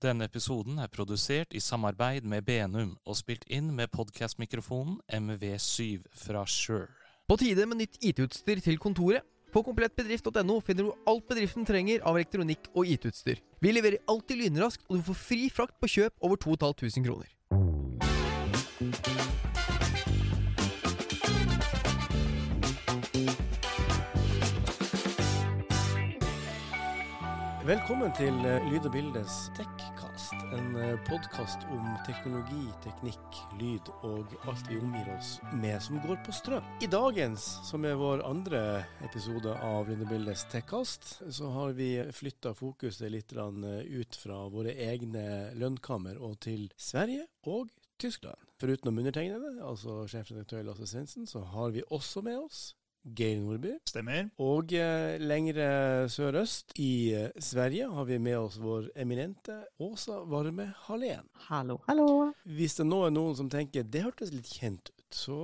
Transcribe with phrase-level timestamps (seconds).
[0.00, 6.46] Denne episoden er produsert i samarbeid med Benum og spilt inn med podkastmikrofonen MV7 fra
[6.48, 6.88] Sure.
[7.28, 9.26] På tide med nytt IT-utstyr til kontoret.
[9.52, 13.42] På komplettbedrift.no finner du alt bedriften trenger av elektronikk og IT-utstyr.
[13.60, 17.28] Vi leverer alltid lynraskt, og du får fri frakt på kjøp over 2500 kroner.
[27.70, 29.79] Velkommen til eh, Lyd og bildes Tekkast.
[30.52, 36.34] En podkast om teknologi, teknikk, lyd og alt vi omgir oss med som går på
[36.34, 36.66] strøm.
[36.82, 38.62] I dagens, som er vår andre
[39.06, 44.74] episode av Lundebildes bildes Tekkast, så har vi flytta fokuset litt eh, ut fra våre
[44.74, 47.70] egne lønnkammer og til Sverige og
[48.02, 48.42] Tyskland.
[48.58, 52.72] Foruten undertegnede, altså sjefredaktør Lasse Svendsen, så har vi også med oss
[53.04, 53.74] Geir Nordby.
[53.88, 54.28] Stemmer.
[54.42, 55.70] Og eh, lengre
[56.12, 61.26] sørøst i eh, Sverige har vi med oss vår eminente Åsa Varme Hallén.
[61.48, 62.30] Hallo, hallo.
[62.44, 65.40] Hvis det nå er noen som tenker det hørtes litt kjent ut, så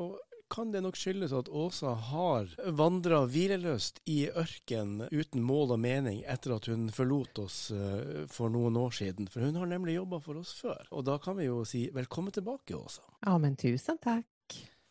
[0.53, 6.23] kan det nok skyldes at Åsa har vandra hvileløst i ørken uten mål og mening
[6.29, 9.31] etter at hun forlot oss eh, for noen år siden.
[9.33, 10.87] For hun har nemlig jobba for oss før.
[10.93, 13.03] Og da kan vi jo si velkommen tilbake, Åsa.
[13.27, 14.27] Ja, men tusen takk.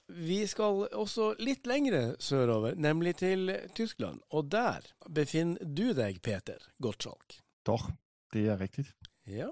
[0.08, 4.22] Vi skal også litt lengre sørover, nemlig til Tyskland.
[4.30, 7.40] Og der befinner du deg, Peter Gottschalk.
[7.66, 7.90] Doch,
[8.34, 8.86] det er riktig.
[9.26, 9.50] Ja,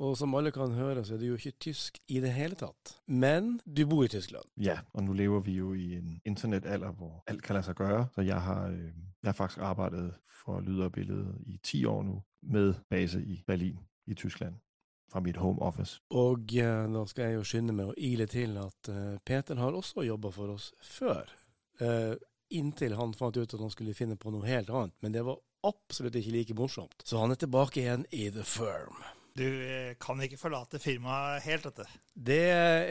[0.00, 2.96] og som alle kan høre, så er du jo ikke tysk i det hele tatt.
[3.06, 4.48] Men du bor i Tyskland.
[4.56, 8.06] Ja, og nå lever vi jo i en internettalder hvor alt kan la seg gjøre.
[8.14, 8.88] Så jeg har, øh,
[9.22, 10.08] jeg har faktisk arbeidet
[10.42, 14.56] for lyd og bilde i ti år nå, med base i Berlin i Tyskland
[15.12, 16.00] fra mitt home office.
[16.16, 19.76] Og eh, da skal jeg jo skynde meg å ile til at eh, Peter har
[19.76, 21.30] også jobba for oss før.
[21.80, 22.14] Eh,
[22.56, 24.96] inntil han fant ut at han skulle finne på noe helt annet.
[25.04, 27.04] Men det var absolutt ikke like morsomt.
[27.04, 29.02] Så han er tilbake igjen i The Firm.
[29.34, 31.86] Du eh, kan ikke forlate firmaet helt, dette.
[32.12, 32.42] Det,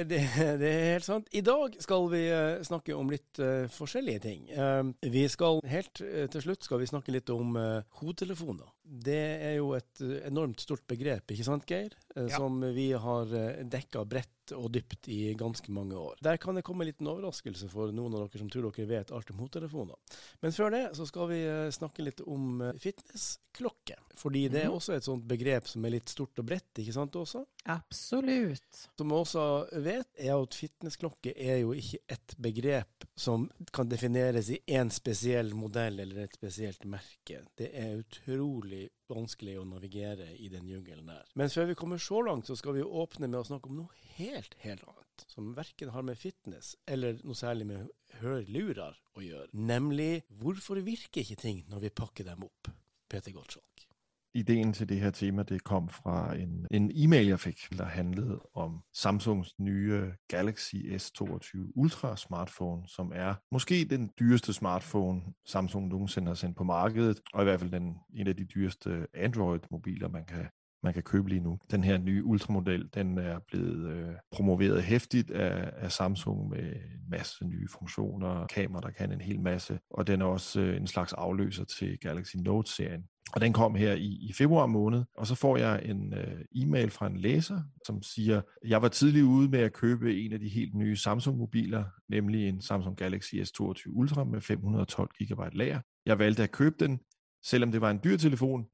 [0.10, 0.22] det,
[0.58, 1.30] det er helt sant.
[1.38, 4.48] I dag skal vi eh, snakke om litt uh, forskjellige ting.
[4.50, 7.54] Uh, vi skal helt uh, til slutt skal vi snakke litt om
[8.02, 8.74] hodetelefoner.
[8.92, 11.96] Det er jo et enormt stort begrep, ikke sant Geir?
[12.16, 12.28] Ja.
[12.36, 16.18] Som vi har uh, dekka bredt og dypt i ganske mange år.
[16.20, 19.14] Der kan det komme en liten overraskelse for noen av dere som tror dere vet
[19.16, 20.18] alt om hodetelefoner.
[20.44, 21.40] Men før det så skal vi
[21.72, 23.96] snakke litt om fitnessklokke.
[24.18, 27.16] Fordi det er også et sånt begrep som er litt stort og bredt, ikke sant
[27.16, 27.44] Åsa?
[27.72, 28.84] Absolutt.
[28.98, 29.46] Som også
[29.86, 35.54] vet, er at fitnessklokke er jo ikke et begrep som kan defineres i én spesiell
[35.58, 37.44] modell eller et spesielt merke.
[37.58, 38.81] Det er utrolig
[39.12, 41.28] vanskelig å navigere i den jungelen der.
[41.40, 44.04] Men før vi kommer så langt, så skal vi åpne med å snakke om noe
[44.18, 45.26] helt, helt annet.
[45.30, 49.52] Som verken har med fitness eller noe særlig med hørlurer å gjøre.
[49.54, 52.72] Nemlig hvorfor virker ikke ting når vi pakker dem opp?
[53.12, 53.91] Peter Gottschalk.
[54.34, 58.40] Ideen til det her tema det kom fra en, en e-mail, jeg fikk, der handlet
[58.54, 66.28] om Samsungs nye Galaxy S22 Ultra smartphone, som er måske den dyreste smartphone Samsung nogensinde
[66.28, 70.26] har sendt på markedet, og i hvert fall den, en av de dyreste Android-mobiler, man
[70.26, 70.46] kan
[70.84, 71.60] man kan købe lige nu.
[71.72, 77.10] Den her nye ultramodel, den er blevet øh, promoveret hæftigt af, af Samsung med en
[77.10, 80.88] masse nye funktioner, kamera, der kan en hel masse, og den er også øh, en
[80.88, 83.04] slags afløser til Galaxy Note-serien.
[83.34, 86.90] Og den kom her i, i februar måned, og så får jeg en øh, e-mail
[86.90, 90.50] fra en læser, som siger, jeg var tidlig ude med at købe en af de
[90.50, 95.80] helt nye Samsung-mobiler, nemlig en Samsung Galaxy S22 Ultra med 512 GB lager.
[96.06, 97.00] Jeg valgte at købe den,
[97.44, 98.66] selvom det var en dyr telefon,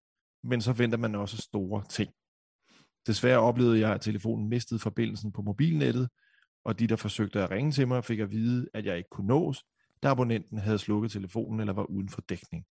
[0.48, 2.12] men så venter man også store ting.
[3.08, 6.10] Desværre oplevede jeg, at telefonen mistede forbindelsen på mobilnettet,
[6.66, 9.28] og de, der forsøgte at ringe til mig, fik at vide, at jeg ikke kunne
[9.28, 9.64] nås,
[10.04, 12.66] da abonnenten havde slukket telefonen eller var uden for dækning.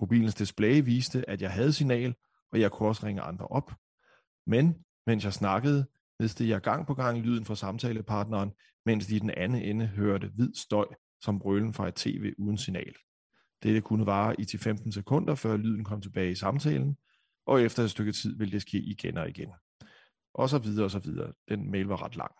[0.00, 2.14] Mobilens display viste, at jeg havde signal,
[2.52, 3.72] og jeg kunne også ringe andre op.
[4.46, 4.74] Men
[5.06, 5.86] mens jeg snakkede,
[6.20, 8.52] mistede jeg gang på gang lyden fra samtalepartneren,
[8.86, 10.86] mens de i den anden ende hørte hvid støj
[11.20, 12.94] som brølen fra et tv uden signal.
[13.62, 16.96] Dette kunne vare i til 15 sekunder, før lyden kom tilbage i samtalen,
[17.48, 19.48] og efter et stykke tid ville det ske igen og igen.
[20.34, 21.32] Og så videre og så videre.
[21.48, 22.32] Den mail var ret lang.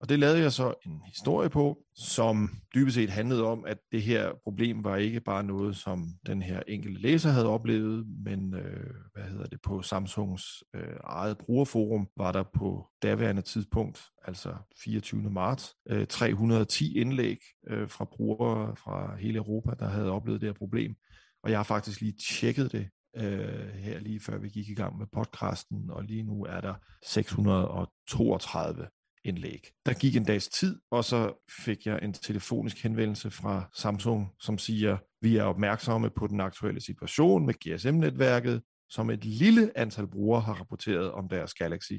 [0.00, 4.02] Og det lavede jeg så en historie på, som dybest set handlede om, at det
[4.02, 8.94] her problem var ikke bare noget, som den her enkelte læser havde oplevet, men øh,
[9.14, 14.54] hvad hedder det, på Samsungs øh, eget brugerforum var der på daværende tidspunkt, altså
[14.84, 15.30] 24.
[15.30, 17.38] marts, øh, 310 indlæg
[17.68, 20.94] øh, fra brugere fra hele Europa, der havde oplevet det her problem.
[21.42, 24.98] Og jeg har faktisk lige tjekket det øh, her lige før vi gik i gang
[24.98, 26.74] med podcasten, og lige nu er der
[27.04, 28.88] 632
[29.24, 29.66] indlæg.
[29.86, 34.58] Der gik en dags tid, og så fik jeg en telefonisk henvendelse fra Samsung, som
[34.58, 40.40] siger, vi er opmærksomme på den aktuelle situation med GSM-netværket, som et lille antal brugere
[40.40, 41.92] har rapporteret om deres Galaxy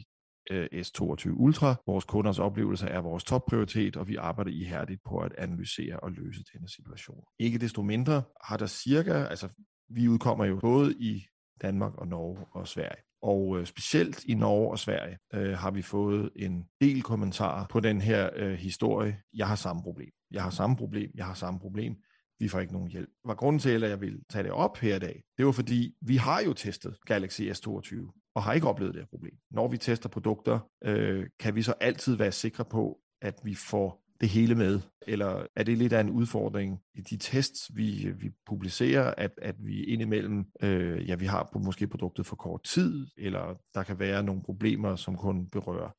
[0.52, 1.76] øh, S22 Ultra.
[1.88, 6.44] Vores kunders oplevelse er vores topprioritet, og vi arbejder ihærdigt på at analysere og løse
[6.54, 7.24] denne situation.
[7.40, 9.50] Ikke desto mindre har der cirka, altså
[9.94, 11.26] vi udkommer jo både i
[11.62, 13.04] Danmark og Norge og Sverige.
[13.22, 17.80] Og øh, specielt i Norge og Sverige øh, har vi fået en del kommentarer på
[17.80, 19.22] den her øh, historie.
[19.34, 20.12] Jeg har samme problem.
[20.32, 21.12] Jeg har samme problem.
[21.16, 21.96] Jeg har samme problem.
[22.40, 23.10] Vi får ikke nogen hjælp.
[23.26, 25.96] Var grunden til, at jeg vil tage det op her i dag, det var fordi,
[26.02, 29.34] vi har jo testet Galaxy S22 og har ikke oplevet det her problem.
[29.52, 34.03] Når vi tester produkter, øh, kan vi så altid være sikre på, at vi får
[34.24, 34.80] det hele med?
[35.08, 39.56] Eller er det lidt af en udfordring i de tests, vi, vi publicerer, at, at
[39.60, 44.00] vi indimellem, øh, ja, vi har på, måske produktet for kort tid, eller der kan
[44.00, 45.90] være nogle problemer, som kun berører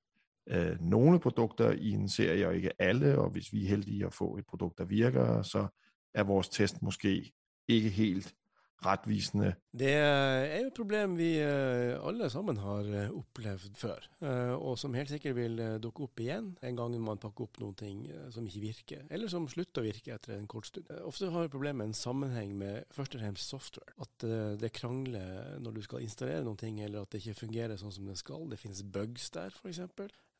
[0.48, 4.14] øh, nogle produkter i en serie, og ikke alle, og hvis vi er heldige at
[4.14, 5.66] få et produkt, der virker, så
[6.14, 7.32] er vores test måske
[7.68, 8.34] ikke helt
[8.84, 9.54] rettvisende.
[9.74, 14.78] Det er jo et problem vi eh, alle sammen har eh, opplevd før, eh, og
[14.80, 18.04] som helt sikkert vil dukke opp igjen en gang man pakker opp noen ting
[18.34, 20.90] som ikke virker, eller som slutter å virke etter en kort stund.
[21.04, 23.96] Ofte har problemet en sammenheng med først og fremst software.
[24.04, 24.26] At
[24.60, 28.06] det krangler når du skal installere noen ting, eller at det ikke fungerer sånn som
[28.08, 28.46] det skal.
[28.50, 29.82] Det finnes bugs der, f.eks.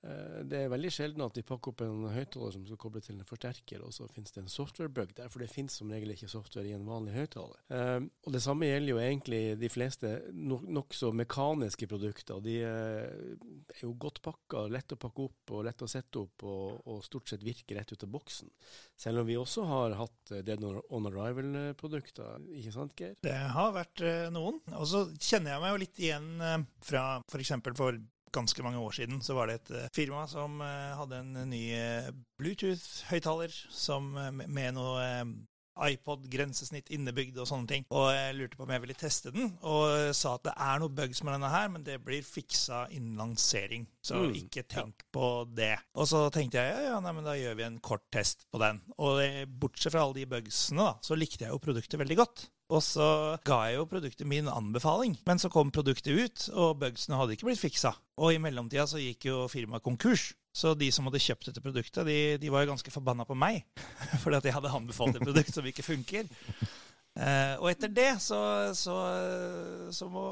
[0.05, 3.17] Eh, det er veldig sjelden at de pakker opp en høyttaler som skal koble til
[3.17, 6.29] en forsterker, og så finnes det en software-bug der, for det finnes som regel ikke
[6.31, 7.63] software i en vanlig høyttaler.
[7.73, 12.43] Um, og det samme gjelder jo egentlig de fleste nokså mekaniske produkter.
[12.45, 16.85] De er jo godt pakka, lett å pakke opp og lett å sette opp, og,
[16.91, 18.53] og stort sett virker rett ut av boksen.
[19.01, 23.17] Selv om vi også har hatt Dead on Arrival-produkter, ikke sant Geir?
[23.25, 24.05] Det har vært
[24.35, 24.61] noen.
[24.77, 26.29] Og så kjenner jeg meg jo litt igjen
[26.85, 27.55] fra f.eks.
[27.65, 28.03] for, for
[28.35, 31.65] ganske mange år siden så var det et uh, firma som uh, hadde en ny
[31.79, 33.55] uh, Bluetooth-høyttaler
[34.45, 35.05] med noe
[35.75, 37.87] iPod-grensesnitt innebygd og sånne ting.
[37.95, 40.95] Og jeg lurte på om jeg ville teste den, og sa at det er noe
[40.95, 43.89] bugs med denne her, men det blir fiksa innen lansering.
[44.05, 45.09] Så mm, ikke tenk ja.
[45.17, 45.75] på det.
[45.99, 48.63] Og så tenkte jeg ja, ja, nei, men da gjør vi en kort test på
[48.63, 48.85] den.
[49.03, 49.19] Og
[49.51, 52.47] bortsett fra alle de bugsene, da, så likte jeg jo produktet veldig godt.
[52.73, 53.07] Og så
[53.45, 55.19] ga jeg jo produktet min anbefaling.
[55.27, 57.93] Men så kom produktet ut, og bugsene hadde ikke blitt fiksa.
[58.21, 60.31] Og i mellomtida så gikk jo firmaet konkurs.
[60.55, 63.65] Så de som hadde kjøpt dette produktet, de, de var jo ganske forbanna på meg.
[64.23, 66.31] Fordi at jeg hadde anbefalt et produkt som ikke funker.
[67.15, 68.39] Uh, og etter det så,
[68.75, 68.95] så,
[69.95, 70.23] så må,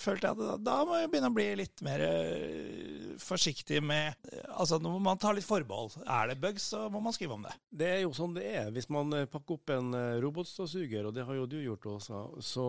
[0.00, 4.16] følte jeg at da, må jeg begynne å bli litt mer uh, forsiktig med
[4.54, 5.98] Altså nå må man ta litt forbehold.
[6.08, 7.52] Er det bugs, så må man skrive om det.
[7.82, 8.70] Det er jo sånn det er.
[8.72, 9.92] Hvis man pakker opp en
[10.22, 12.66] robotstøvsuger, og det har jo du gjort også, så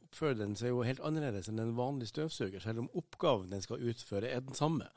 [0.00, 3.82] oppfører den seg jo helt annerledes enn en vanlig støvsuger, selv om oppgaven den skal
[3.92, 4.90] utføre er den samme.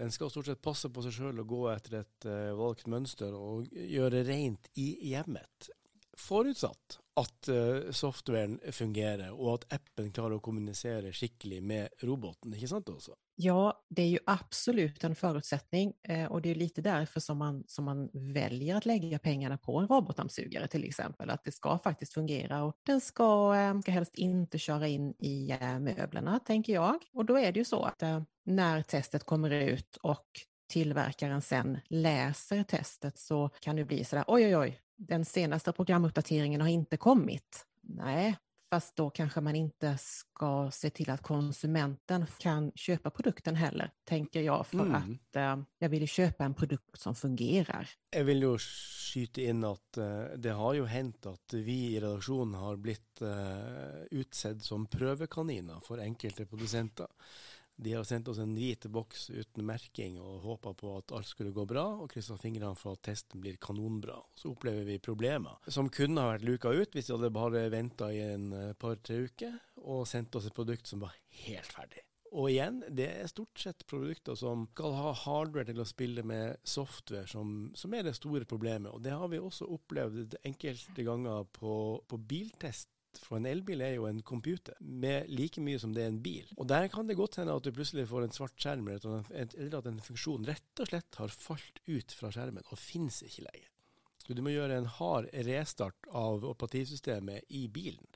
[0.00, 3.68] Den skal stort sett passe på seg sjøl og gå etter et valgt mønster og
[3.72, 5.72] gjøre rent i hjemmet.
[6.18, 12.70] Forutsatt at uh, softwaren fungerer, og at appen klarer å kommunisere skikkelig med roboten, ikke
[12.70, 13.16] sant også?
[13.40, 17.62] Ja, det er jo absolutt en forutsetning, eh, og det er lite derfor som man,
[17.68, 21.30] som man väljer att lägga pengarna på en robotdammsugare til eksempel.
[21.30, 25.48] At det skal faktisk fungere, og den skal, eh, skal helst ikke kjøre inn i
[25.80, 27.08] möblerna, tenker jeg.
[27.16, 28.04] Og da er det jo så at
[28.46, 34.46] når testet kommer ut og tillverkaren sen läser testet så kan det bli sådär, oj
[34.46, 37.66] oj oj, den senaste programuppdateringen har inte kommit.
[37.82, 38.36] Nej,
[38.70, 44.40] fast då kanske man inte ska se till att konsumenten kan köpa produkten heller, tänker
[44.40, 44.94] jag, för mm.
[44.94, 47.90] att eh, jag vill köpa en produkt som fungerer.
[48.12, 52.54] Jeg vil jo skyte inn at eh, det har jo hänt at vi i redaktionen
[52.54, 57.06] har blitt eh, utsett som prøvekaniner for enkelte produsenter.
[57.82, 61.54] De har sendt oss en hvit boks uten merking og håpa på at alt skulle
[61.54, 64.20] gå bra, og kryssa fingrene for at testen blir kanonbra.
[64.38, 68.12] Så opplever vi problemer som kunne ha vært luka ut hvis de hadde bare venta
[68.14, 72.06] i en eh, par-tre uker og sendt oss et produkt som var helt ferdig.
[72.32, 76.62] Og igjen, det er stort sett produkter som skal ha hardware til å spille med
[76.64, 78.88] software, som, som er det store problemet.
[78.94, 81.74] Og det har vi også opplevd enkelte ganger på,
[82.08, 82.88] på biltest
[83.20, 86.48] for en elbil er jo en computer med like mye som det er en bil.
[86.56, 89.90] Og der kan det godt hende at du plutselig får en svart skjerm, eller at
[89.90, 93.68] en funksjon rett og slett har falt ut fra skjermen og finnes ikke lenger.
[94.22, 98.06] Så du må gjøre en hard restart av operativsystemet i bilen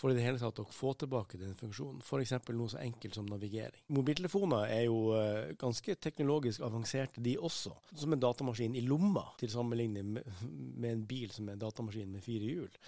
[0.00, 2.00] for i det hele tatt å få tilbake den funksjonen.
[2.04, 2.32] F.eks.
[2.54, 3.82] noe så enkelt som navigering.
[3.92, 7.74] Mobiltelefoner er jo uh, ganske teknologisk avanserte, de også.
[7.98, 12.24] Som en datamaskin i lomma, til sammenligning med en bil som er en datamaskin med
[12.24, 12.80] fire hjul.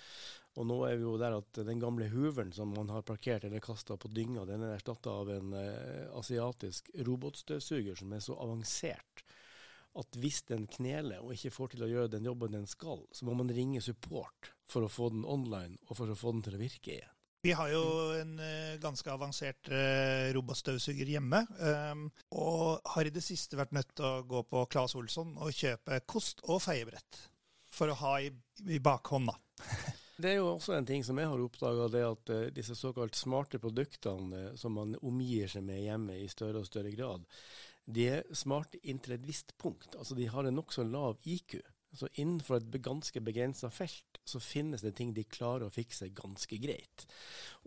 [0.60, 3.62] Og nå er vi jo der at den gamle hooveren som man har parkert eller
[3.64, 9.24] kasta på dynga, den er erstatta av en eh, asiatisk robotstøvsuger som er så avansert
[9.98, 13.28] at hvis den kneler og ikke får til å gjøre den jobben den skal, så
[13.28, 16.56] må man ringe support for å få den online og for å få den til
[16.56, 17.18] å virke igjen.
[17.42, 17.82] Vi har jo
[18.14, 22.04] en uh, ganske avansert uh, robotstøvsuger hjemme, um,
[22.38, 25.98] og har i det siste vært nødt til å gå på Claes Olsson og kjøpe
[26.06, 27.18] kost og feiebrett
[27.72, 28.30] for å ha i,
[28.70, 29.34] i bakhånd.
[30.22, 33.18] Det er jo også en ting som jeg har oppdaga, det at uh, disse såkalt
[33.18, 37.26] smarte produktene som man omgir seg med hjemme i større og større grad,
[37.84, 39.96] de er smarte inntil et visst punkt.
[39.98, 41.58] Altså de har en nokså lav IQ.
[41.92, 46.56] Så Innenfor et ganske begrensa felt så finnes det ting de klarer å fikse ganske
[46.62, 47.04] greit.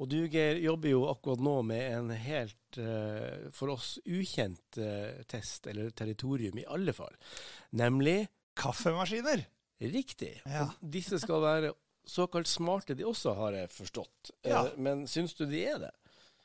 [0.02, 5.22] Og du Geir jobber jo akkurat nå med en helt uh, for oss ukjent uh,
[5.30, 7.14] test, eller territorium i alle fall,
[7.78, 8.24] nemlig
[8.56, 9.44] Kaffemaskiner!
[9.76, 10.38] Riktig.
[10.48, 10.70] Ja.
[10.80, 11.74] disse skal være
[12.10, 14.34] såkalt smarte, de også, har jeg forstått.
[14.44, 14.66] Eh, ja.
[14.78, 15.94] Men syns du de er det?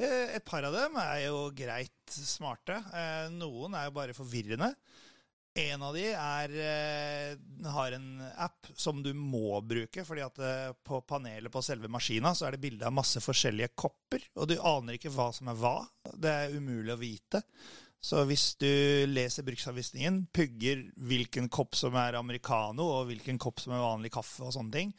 [0.00, 2.78] Et par av dem er jo greit smarte.
[3.34, 4.70] Noen er jo bare forvirrende.
[5.58, 10.72] En av de er, eh, har en app som du må bruke, fordi at eh,
[10.86, 14.54] på panelet på selve maskina så er det bilde av masse forskjellige kopper, og du
[14.56, 15.74] aner ikke hva som er hva.
[16.14, 17.42] Det er umulig å vite.
[18.00, 18.70] Så hvis du
[19.10, 24.46] leser bruksanvisningen, pugger hvilken kopp som er americano, og hvilken kopp som er vanlig kaffe
[24.46, 24.94] og sånne ting,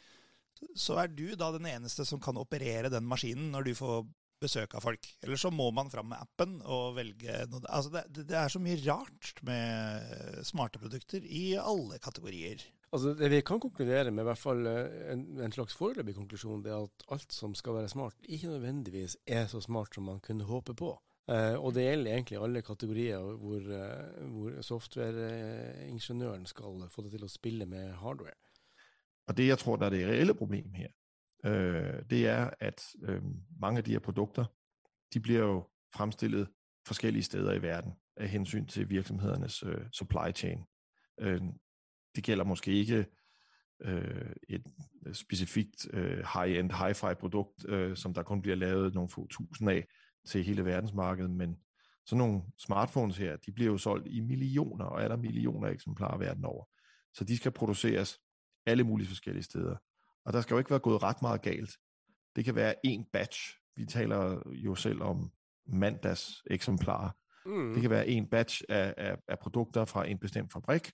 [0.78, 4.04] så er du da den eneste som kan operere den maskinen når du får
[4.42, 5.08] besøk av folk.
[5.22, 8.62] Eller så må man fram med appen og velge noe altså det, det, er så
[8.62, 12.64] mye rart med smarte produkter i alle kategorier.
[12.92, 16.60] Altså Det vi kan konkludere med, i hvert fall eh, en, en slags foreløpig konklusjon,
[16.64, 20.20] det er at alt som skal være smart, ikke nødvendigvis er så smart som man
[20.24, 20.92] kunne håpe på.
[21.30, 27.22] Uh, og det gjelder egentlig alle kategorier hvor, uh, hvor softwareingeniøren skal få det til
[27.22, 28.34] å spille med hardware.
[29.26, 30.88] Og det jeg tror der er det reelle problemet her,
[31.44, 33.22] øh, det er, at øh,
[33.60, 34.44] mange af de her produkter,
[35.14, 36.48] de bliver jo fremstillet
[36.86, 40.58] forskellige steder i verden af hensyn til virksomhedernes øh, supply chain.
[41.20, 41.42] Øh,
[42.14, 43.06] det gælder måske ikke
[43.82, 44.66] øh, et
[45.12, 49.86] specifikt øh, high-end, hi-fi produkt, øh, som der kun bliver lavet nogle få tusind af
[50.26, 51.56] til hele verdensmarkedet, men
[52.06, 56.18] sådan nogle smartphones her, de bliver jo solgt i millioner, og er der millioner eksemplarer
[56.18, 56.64] verden over.
[57.14, 58.18] Så de skal produceres
[58.66, 59.76] alle mulige forskellige steder.
[60.24, 61.78] Og der skal jo ikke være gået ret meget galt.
[62.36, 63.58] Det kan være en batch.
[63.76, 65.30] Vi taler jo selv om
[65.66, 67.10] mandags eksemplarer.
[67.46, 67.72] Mm.
[67.72, 70.92] Det kan være en batch af, af, af produkter fra en bestemt fabrik,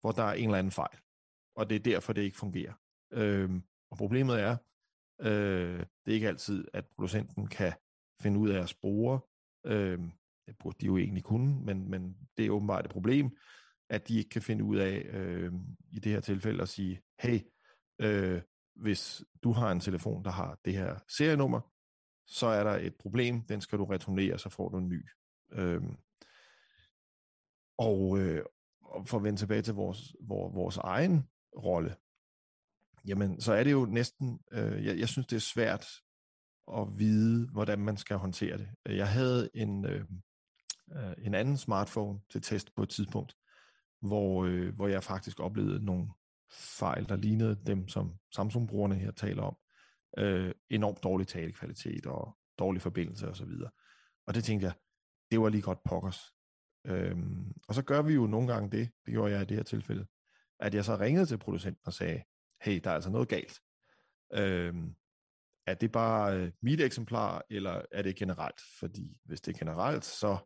[0.00, 0.98] hvor der er en eller anden fejl.
[1.56, 2.72] Og det er derfor, det ikke fungerer.
[3.12, 4.56] Øhm, og problemet er,
[5.20, 7.72] øh, det er ikke altid, at producenten kan
[8.22, 9.20] finde ud af at spore.
[9.66, 10.12] Øhm,
[10.46, 13.36] det burde de jo egentlig kunne, men, men det er åbenbart et problem,
[13.88, 15.52] at de ikke kan finde ud af, øh,
[15.92, 17.40] i det her tilfælde, at sige, hey,
[18.00, 18.42] øh,
[18.74, 21.60] hvis du har en telefon, der har det her serienummer,
[22.26, 25.08] så er der et problem, den skal du returnere, så får du en ny.
[25.52, 25.82] Øh,
[27.78, 28.44] og, øh,
[29.06, 31.96] for at vende tilbage til vores, vores, vores egen rolle,
[33.06, 35.86] jamen så er det jo næsten, øh, jeg, jeg synes det er svært
[36.72, 38.68] at vide, hvordan man skal håndtere det.
[38.86, 40.04] Jeg havde en, øh,
[40.92, 43.36] øh en anden smartphone til test på et tidspunkt,
[44.04, 46.08] hvor, øh, hvor jeg faktisk oplevede nogle
[46.52, 49.56] fejl, der lignede dem, som Samsung-brugerne her taler om.
[50.18, 53.50] Øh, enormt dårlig talekvalitet og dårlig forbindelse osv.
[53.64, 53.72] Og,
[54.26, 54.74] og det tænkte jeg,
[55.30, 56.34] det var lige godt pokkers.
[56.86, 59.64] Øhm, og så gør vi jo nogle gange det, det gjorde jeg i det her
[59.64, 60.06] tilfælde,
[60.60, 62.22] at jeg så ringede til producenten og sagde,
[62.62, 63.60] hey, der er altså noget galt.
[64.32, 64.94] Øhm,
[65.66, 68.60] er det bare øh, mit eksemplar, eller er det generelt?
[68.78, 70.38] Fordi hvis det er generelt, så,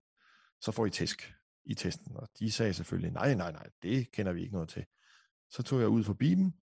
[0.61, 1.35] så får I tæsk
[1.69, 2.17] i testen.
[2.17, 4.85] Og de sagde selvfølgelig, nej, nej, nej, det kender vi ikke noget til.
[5.51, 6.53] Så tog jeg ud forbi dem,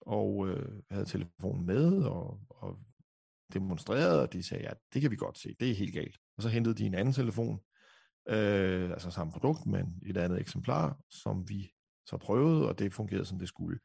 [0.00, 2.78] og øh, havde telefonen med, og, og
[3.52, 6.18] demonstrerede, og de sagde, ja, det kan vi godt se, det er helt galt.
[6.36, 7.60] Og så hentede de en anden telefon,
[8.28, 11.72] øh, altså samme produkt, men et andet eksemplar, som vi
[12.06, 13.78] så prøvede, og det fungerede, som det skulle.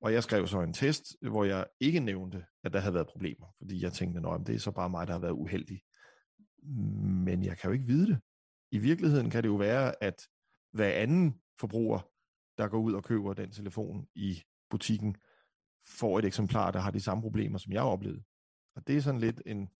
[0.00, 3.46] Og jeg skrev så en test, hvor jeg ikke nævnte, at der havde været problemer,
[3.58, 5.82] fordi jeg tænkte, at det er så bare mig, der har været uheldig.
[7.02, 8.18] Men jeg kan jo ikke vide det.
[8.72, 10.28] I virkeligheden kan det jo være, at
[10.72, 12.10] hver anden forbruger
[12.58, 15.16] der går ud og køber den telefon i butikken,
[15.86, 18.22] får et eksemplar, der har de samme problemer, som jeg har oplevet.
[18.76, 19.70] Og det er sådan lidt en,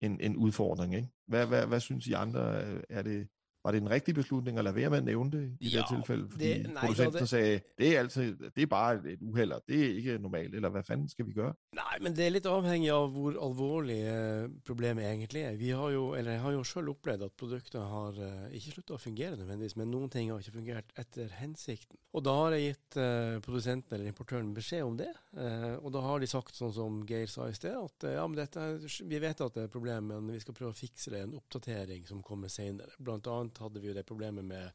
[0.00, 0.94] en, en udfordring.
[0.94, 1.08] Ikke?
[1.26, 2.42] Hvad, hvad, hvad synes I andre?
[2.90, 3.28] Er det,
[3.64, 5.86] var det en rigtig beslutning at lade være med at nævne det i jo, det
[5.88, 6.28] tilfælde?
[6.30, 7.28] Fordi det, nej, producenten det...
[7.28, 10.82] sagde, det er, altid, det er bare et uheld, det er ikke normalt, eller hvad
[10.82, 11.54] fanden skal vi gøre?
[11.78, 15.58] Nei, men det er litt avhengig av hvor alvorlig eh, problemet egentlig er.
[15.60, 18.96] Vi har jo, eller jeg har jo selv opplevd at produkter har uh, ikke sluttet
[18.96, 22.00] å fungere nødvendigvis, men noen ting har ikke fungert etter hensikten.
[22.12, 26.20] Og da har jeg gitt uh, produsenten eller importøren beskjed om det, og da har
[26.20, 28.60] de sagt sånn som Geir sa i sted, at ja, men dette,
[29.08, 31.38] vi vet at det er et problem, men vi skal prøve å fikse det, en
[31.38, 32.92] oppdatering som kommer senere.
[33.00, 34.70] Blant annet hadde vi jo det problemet med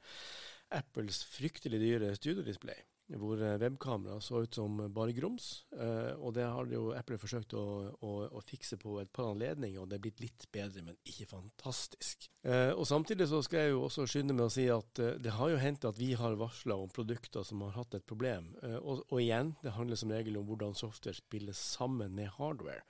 [0.75, 2.83] Apples fryktelig dyre studiodisplay.
[3.07, 5.63] hvor eh, webkamera så ut som bare grums.
[5.71, 7.61] Eh, og det har jo Apple forsøkt å,
[8.03, 11.29] å, å, fikse på et par anledninger, og det er blitt litt bedre, men ikke
[11.29, 12.27] fantastisk.
[12.43, 15.53] Eh, og Samtidig så skal jeg jo også skynde med å si at det har
[15.53, 18.51] jo hendt at vi har varsla om produkter som har hatt et problem.
[18.81, 22.83] Og, og, igjen, det handler som regel om hvordan software spiller sammen med hardware.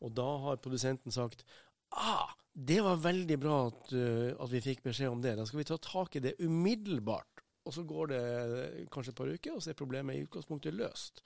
[0.00, 1.44] Og da har produsenten sagt
[1.96, 5.36] ah, det var veldig bra at, uh, at vi fikk beskjed om det.
[5.38, 7.28] Da skal vi ta tak i det umiddelbart.
[7.62, 8.22] Og så går det
[8.90, 11.22] kanskje et par uker, og så er problemet i utgangspunktet løst.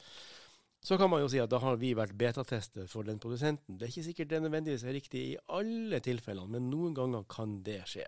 [0.87, 3.75] Så kan man jo si at da har vi vært betatester for den produsenten.
[3.75, 7.57] Det er ikke sikkert det nødvendigvis er riktig i alle tilfellene, men noen ganger kan
[7.67, 8.05] det skje.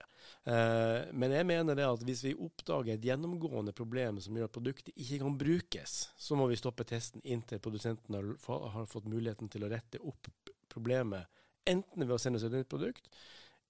[0.52, 4.54] Eh, men jeg mener det at hvis vi oppdager et gjennomgående problem som gjør at
[4.54, 8.30] produktet ikke kan brukes, så må vi stoppe testen inntil produsenten har,
[8.76, 10.30] har fått muligheten til å rette opp
[10.70, 11.26] problemet,
[11.68, 13.10] enten ved å sende oss et nytt produkt,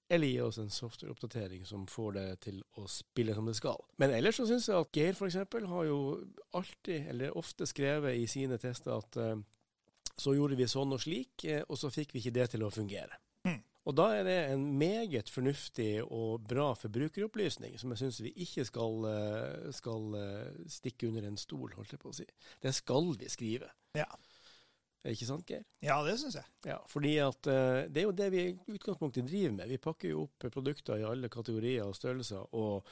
[0.08, 3.80] eller gi oss en softwareoppdatering som får det til å spille som det skal.
[4.00, 5.36] Men ellers så syns jeg at Geir f.eks.
[5.68, 6.00] har jo
[6.56, 9.34] alltid, eller ofte skrevet i sine tester at uh,
[10.16, 12.72] så gjorde vi sånn og slik, uh, og så fikk vi ikke det til å
[12.72, 13.20] fungere.
[13.44, 13.60] Mm.
[13.88, 18.64] Og da er det en meget fornuftig og bra forbrukeropplysning som jeg syns vi ikke
[18.68, 20.16] skal, uh, skal
[20.72, 22.28] stikke under en stol, holdt jeg på å si.
[22.64, 23.68] Det skal vi skrive.
[23.96, 24.08] Ja.
[25.06, 25.62] Ikke sant, Geir?
[25.84, 26.46] Ja, det syns jeg.
[26.66, 29.70] Ja, fordi at uh, Det er jo det vi i utgangspunktet driver med.
[29.70, 32.88] Vi pakker jo opp produkter i alle kategorier og størrelser, og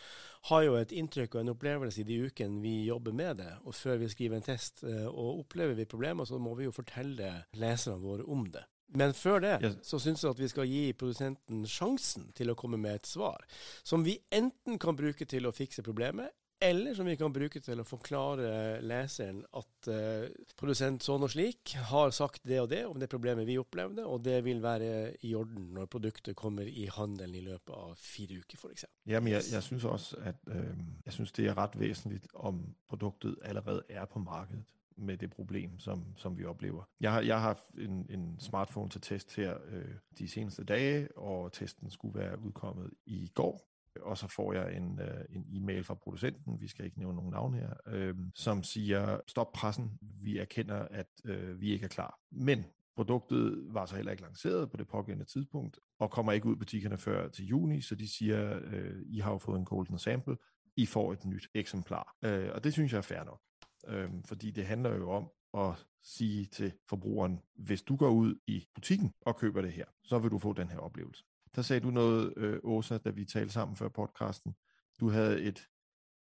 [0.50, 3.74] har jo et inntrykk og en opplevelse i de ukene vi jobber med det, og
[3.74, 4.84] før vi skriver en test.
[4.86, 8.64] Uh, og opplever vi problemer, så må vi jo fortelle leserne våre om det.
[8.96, 9.78] Men før det yes.
[9.82, 13.42] så syns jeg at vi skal gi produsenten sjansen til å komme med et svar,
[13.82, 17.80] som vi enten kan bruke til å fikse problemet, eller som vi kan bruke til
[17.80, 20.24] å forklare leseren at uh,
[20.56, 24.22] produsent sånn og slik har sagt det og det om det problemet vi opplevde, og
[24.24, 28.56] det vil være i orden når produktet kommer i handelen i løpet av fire uker,
[28.56, 28.86] f.eks.
[29.04, 30.72] Ja, jeg, jeg syns også at øh,
[31.04, 34.64] jeg synes det er rett vesentlig om produktet allerede er på markedet
[34.96, 36.86] med det problem, som, som vi oplever.
[37.00, 41.52] Jeg har, jeg har en, en smartphone til test her øh, de seneste dage, og
[41.52, 45.94] testen skulle være udkommet i går og så får jeg en, øh, en e-mail fra
[45.94, 50.88] producenten, vi skal ikke nævne nogen navn her, øh, som siger, stop pressen, vi erkender,
[50.90, 52.18] at øh, vi ikke er klar.
[52.30, 52.64] Men
[52.96, 56.58] produktet var så heller ikke lanceret på det pågældende tidspunkt, og kommer ikke ud i
[56.58, 60.36] butikkerne før til juni, så de siger, øh, I har jo fået en golden sample,
[60.76, 62.16] I får et nyt eksemplar.
[62.24, 63.40] Øh, og det synes jeg er fair nok,
[63.88, 68.66] øh, fordi det handler jo om at sige til forbrugeren, hvis du går ud i
[68.74, 71.24] butikken og køber det her, så vil du få den her oplevelse.
[71.56, 74.54] Der sagde du noget, øh, Åsa, da vi talte sammen før podcasten.
[75.00, 75.68] Du havde et,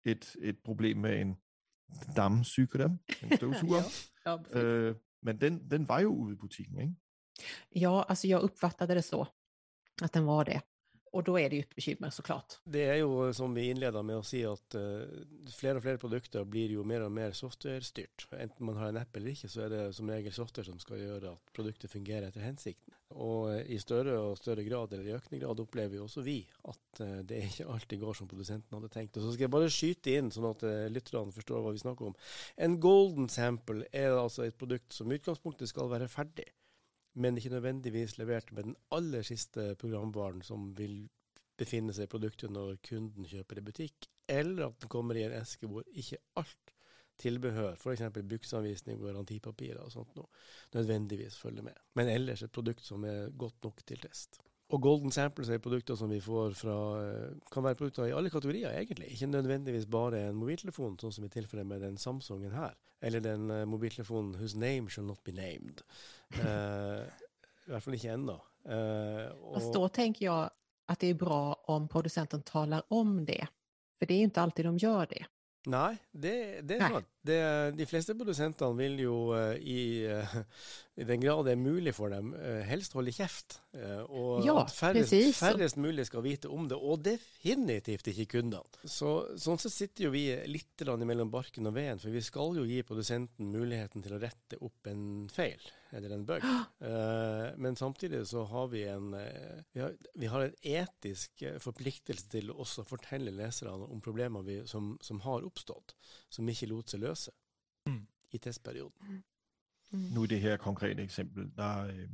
[0.05, 1.35] et, et problem med en
[2.15, 3.81] dammsykdom, en støvsuger.
[4.25, 6.95] ja, ja, øh, men den, den var jo ude i butikken, ikke?
[7.75, 9.25] Ja, alltså jag uppfattade det så,
[10.01, 10.61] att den var det.
[11.11, 12.57] Og da er de dypt bekymret, så klart.
[12.63, 15.03] Det er jo som vi innleda med å si, at uh,
[15.51, 18.29] flere og flere produkter blir jo mer og mer software-styrt.
[18.37, 21.01] Enten man har en app eller ikke, så er det som regel software som skal
[21.03, 22.95] gjøre at produktet fungerer etter hensikten.
[23.11, 26.37] Og uh, i større og større grad, eller i økende grad, opplever jo også vi
[26.71, 29.19] at uh, det ikke alltid går som produsenten hadde tenkt.
[29.19, 32.17] Og så skal jeg bare skyte inn, sånn at lytterne forstår hva vi snakker om.
[32.55, 36.47] En golden sample er altså et produkt som i utgangspunktet skal være ferdig
[37.13, 41.03] men ikke nødvendigvis levert med den aller siste programvaren som vil
[41.59, 45.35] befinne seg i produktet når kunden kjøper i butikk, eller at den kommer i en
[45.35, 46.75] eske hvor ikke alt
[47.21, 48.07] tilbehør, f.eks.
[48.15, 50.29] bruksanvisning og garantipapirer og sånt noe,
[50.73, 51.77] nødvendigvis følger med.
[51.99, 54.39] Men ellers et produkt som er godt nok til test.
[54.71, 58.31] Og Golden Samples er produkter som vi får fra eh, Kan være produkter i alle
[58.31, 59.09] kategorier, egentlig.
[59.11, 62.77] Ikke nødvendigvis bare en mobiltelefon, sånn som i tilfellet med den Samsungen her.
[63.01, 65.81] Eller den uh, mobiltelefonen whose name shall not be named.
[66.37, 67.03] Uh,
[67.67, 68.37] I hvert fall ikke ennå.
[68.61, 70.51] Uh, og da tenker jeg
[70.91, 71.41] at det er bra
[71.73, 73.41] om produsenten taler om det.
[73.97, 75.25] For det er ikke alltid de gjør det.
[75.69, 77.09] Nei, det, det er sant.
[77.21, 80.31] De fleste produsentene vil jo uh, i, uh,
[80.97, 83.59] i, den grad det er mulig for dem, uh, helst holde kjeft.
[84.09, 88.81] og ja, at færrest, færrest, mulig skal vite om det, og definitivt ikke kundene.
[88.81, 92.65] Så, sånn sett sitter jo vi litt mellom barken og veden, for vi skal jo
[92.65, 95.61] gi produsenten muligheten til å rette opp en feil
[95.93, 96.45] eller en bug.
[97.57, 99.11] men samtidig så har vi en
[99.73, 104.61] vi har, vi har en etisk forpliktelse til å også fortelle leserne om problemer vi,
[104.67, 105.95] som, som har oppstått,
[106.29, 107.35] som ikke lot seg løse
[107.89, 108.01] mm.
[108.31, 109.21] i testperioden.
[109.91, 110.13] Mm.
[110.13, 112.07] Nu i det her konkrete eksempel, der,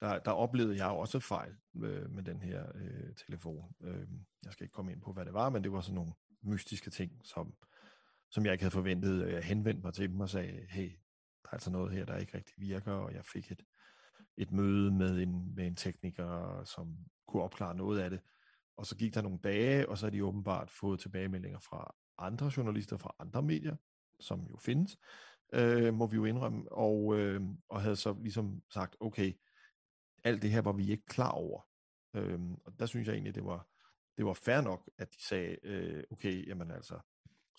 [0.00, 3.74] der, der oplevede jeg også fejl med, med den her øh, telefon.
[3.80, 4.08] Øh,
[4.44, 7.20] jeg skal ikke komme inn på, hva det var, men det var sånne mystiske ting,
[7.24, 7.54] som,
[8.30, 9.32] som jeg ikke hadde forventet.
[9.32, 10.98] Jeg henvendte meg til dem og sa der
[11.52, 13.62] altså noget her, der ikke rigtig virker, og jeg fik et,
[14.36, 16.96] et møde med en, med en tekniker, som
[17.28, 18.20] kunne opklare noget af det.
[18.76, 22.52] Og så gik der nogle dage, og så har de åbenbart fået tilbagemeldinger fra andre
[22.56, 23.76] journalister fra andre medier,
[24.20, 24.98] som jo findes,
[25.52, 29.32] øh, må vi jo indrømme, og, øh, og havde så ligesom sagt, okay,
[30.24, 31.60] alt det her var vi ikke klar over.
[32.16, 33.68] Øh, og der synes jeg egentlig, det var,
[34.16, 36.98] det var fair nok, at de sagde, øh, okay, jamen altså,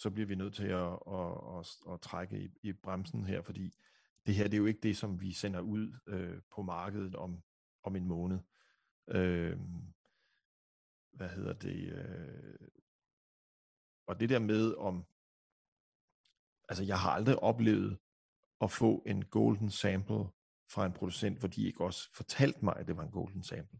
[0.03, 3.73] så bliver vi nødt til at, at, at, at trække i, i bremsen her, fordi
[4.25, 7.43] det her det er jo ikke det, som vi sender ud øh, på markedet om,
[7.83, 8.39] om en måned.
[9.07, 9.59] Øh,
[11.13, 11.93] hvad hedder det?
[11.93, 12.67] Øh,
[14.07, 15.05] og det der med om,
[16.69, 17.97] altså jeg har aldrig oplevet
[18.61, 20.25] at få en golden sample
[20.69, 23.79] fra en producent, hvor de ikke også fortalte mig, at det var en golden sample.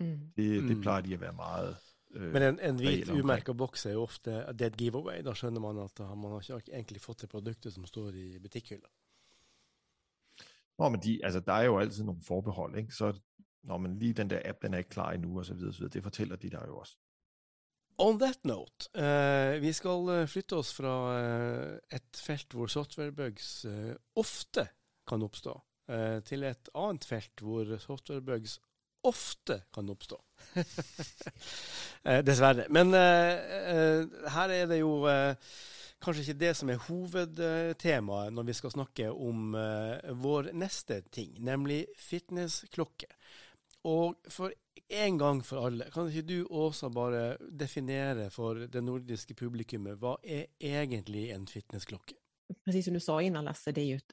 [0.00, 0.32] Mm.
[0.36, 0.82] Det, det mm.
[0.82, 1.76] plejer de at være meget
[2.10, 5.20] Men en, en hvit umerka boks er jo ofte det er et giveaway.
[5.22, 8.88] Da skjønner man at man har ikke egentlig fått det produktet som står i butikkhylla.
[10.80, 12.94] Nå, men de, altså, der er jo altid nogle forbehold, ikke?
[12.96, 13.12] Så
[13.68, 15.78] når man lige den der app, den er ikke klar endnu, og så videre, så
[15.78, 15.92] videre.
[15.92, 16.96] Det fortæller de der jo også.
[18.00, 23.66] On that note, uh, vi skal uh, flytte oss fra uh, et felt hvor softwarebugs
[24.16, 24.68] ofte
[25.06, 25.60] kan oppstå,
[26.24, 28.60] til et annet felt hvor softwarebugs
[29.08, 30.18] ofte kan oppstå.
[32.26, 32.66] Dessverre.
[32.72, 34.94] Men her er det jo
[36.00, 39.54] kanskje ikke det som er hovedtemaet når vi skal snakke om
[40.22, 43.10] vår neste ting, nemlig fitnessklokke.
[43.88, 44.52] Og for
[44.90, 50.16] en gang for alle, kan ikke du også bare definere for det nordiske publikummet, hva
[50.24, 52.16] er egentlig en fitnessklokke?
[52.64, 54.12] Precis som du sa innan Lasse, det är ju ett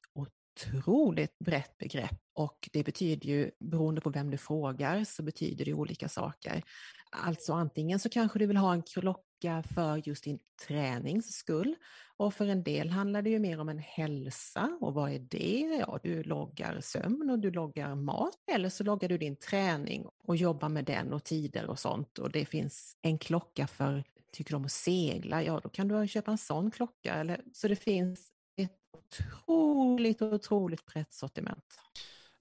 [0.58, 5.74] otroligt brett begrepp och det betyder ju, beroende på vem du frågar, så betyder det
[5.74, 6.64] olika saker.
[7.12, 11.76] Alltså antingen så kanske du vill ha en klocka för just din tränings skull
[12.18, 15.84] och för en del handlar det ju mer om en hälsa och vad är det?
[15.88, 20.36] Ja, du loggar sömn och du loggar mat eller så loggar du din träning och
[20.36, 24.66] jobbar med den och tider och sånt och det finns en klocka för Tycker om
[24.66, 25.44] att segla?
[25.44, 27.14] Ja, då kan du köpa en sån klocka.
[27.14, 28.32] Eller, så det finns
[29.46, 31.80] otroligt, otroligt brett sortiment.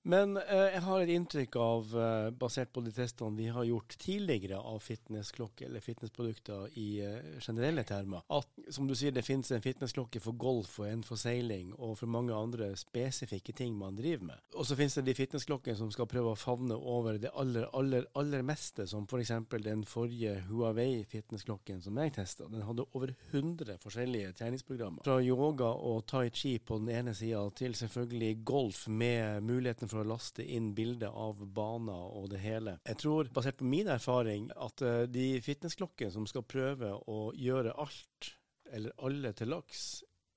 [0.07, 3.97] Men eh, jeg har et inntrykk av, eh, basert på de testene vi har gjort
[3.99, 9.51] tidligere av fitnessklokke eller fitnessprodukter i eh, generelle termer, at som du sier, det finnes
[9.51, 13.99] en fitnessklokke for golf og en for seiling og for mange andre spesifikke ting man
[13.99, 14.45] driver med.
[14.55, 18.07] Og så finnes det de fitnessklokkene som skal prøve å favne over det aller, aller,
[18.15, 19.35] aller meste, som f.eks.
[19.51, 22.47] For den forrige Huawei fitnessklokken som jeg testa.
[22.53, 25.03] Den hadde over 100 forskjellige treningsprogrammer.
[25.07, 29.96] Fra yoga og tai chi på den ene sida til selvfølgelig golf med muligheten for
[29.97, 32.77] for å laste inn bilder av baner og det hele.
[32.85, 37.73] Jeg tror, basert på min erfaring, at uh, de fitnessklokkene som skal prøve å gjøre
[37.81, 38.33] alt,
[38.77, 39.87] eller alle til laks,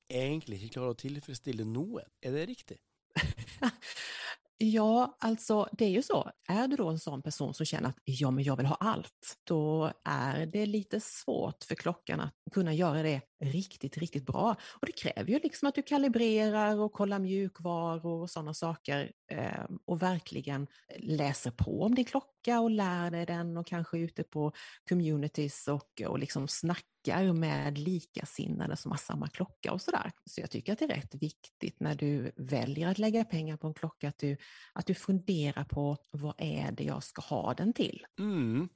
[0.10, 2.08] egentlig ikke klarer å tilfredsstille noen.
[2.24, 2.80] Er det riktig?
[4.62, 6.32] Ja, alltså det är ju så.
[6.50, 9.38] Är du då en sån person som känner att ja, men jag vill ha allt,
[9.44, 14.56] då är det lite svårt för klockan att kunna göra det riktigt, riktigt bra.
[14.82, 19.66] Och det kräver ju liksom att du kalibrerar och kollar mjukvaror och sådana saker eh,
[19.86, 20.68] och verkligen
[20.98, 24.52] läser på om din klocka och lär dig den och kanske ute på
[24.90, 30.12] communities och, och liksom snackar med likasinnade som har samma klocka och sådär.
[30.26, 33.68] Så jag tycker att det är rätt viktigt när du väljer att lägga pengar på
[33.68, 34.38] en klocka att du,
[34.74, 38.06] att du funderar på vad är det jag ska ha den till.
[38.20, 38.70] Mm.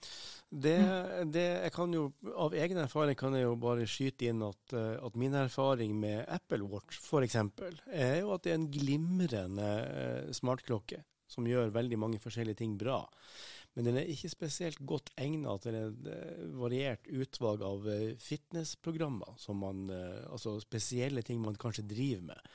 [0.50, 1.32] Det, mm.
[1.32, 4.98] det, jeg kan jo, Av egen erfaring kan jeg jo bare skyte inn at, eh,
[5.06, 7.36] at min erfaring med Apple Watch f.eks.
[7.88, 11.02] er jo at det er en glimrende eh, smartklokke
[11.34, 13.02] som gjør veldig mange forskjellige ting bra
[13.74, 19.34] men den er ikke spesielt godt egnet til et eh, variert utvalg av eh, fitnessprogrammer,
[19.42, 22.52] som man, eh, altså spesielle ting man kanskje driver med.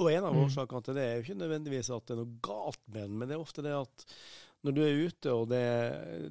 [0.00, 0.42] Og en av mm.
[0.46, 3.30] årsakene til det er jo ikke nødvendigvis at det er noe galt med den, men
[3.30, 4.06] det er ofte det at
[4.66, 5.62] når du er ute og det,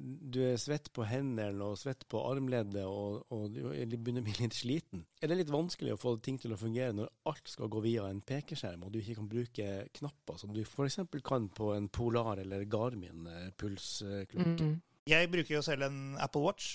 [0.00, 4.36] du er svett på hendene og svett på armleddet og, og du begynner å bli
[4.38, 7.70] litt sliten, er det litt vanskelig å få ting til å fungere når alt skal
[7.72, 11.00] gå via en pekeskjerm og du ikke kan bruke knapper som du f.eks.
[11.26, 14.62] kan på en Polar eller Garmin eh, pulsklokke?
[14.62, 14.78] Mm.
[15.10, 16.74] Jeg bruker jo selv en Apple Watch.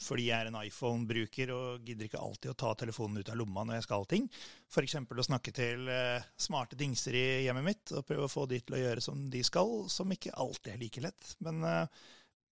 [0.00, 3.66] Fordi jeg er en iPhone-bruker og gidder ikke alltid å ta telefonen ut av lomma
[3.66, 4.26] når jeg skal ting.
[4.72, 4.96] F.eks.
[4.96, 8.78] å snakke til uh, smarte dingser i hjemmet mitt og prøve å få de til
[8.78, 11.34] å gjøre som de skal, som ikke alltid er like lett.
[11.44, 12.02] Men uh,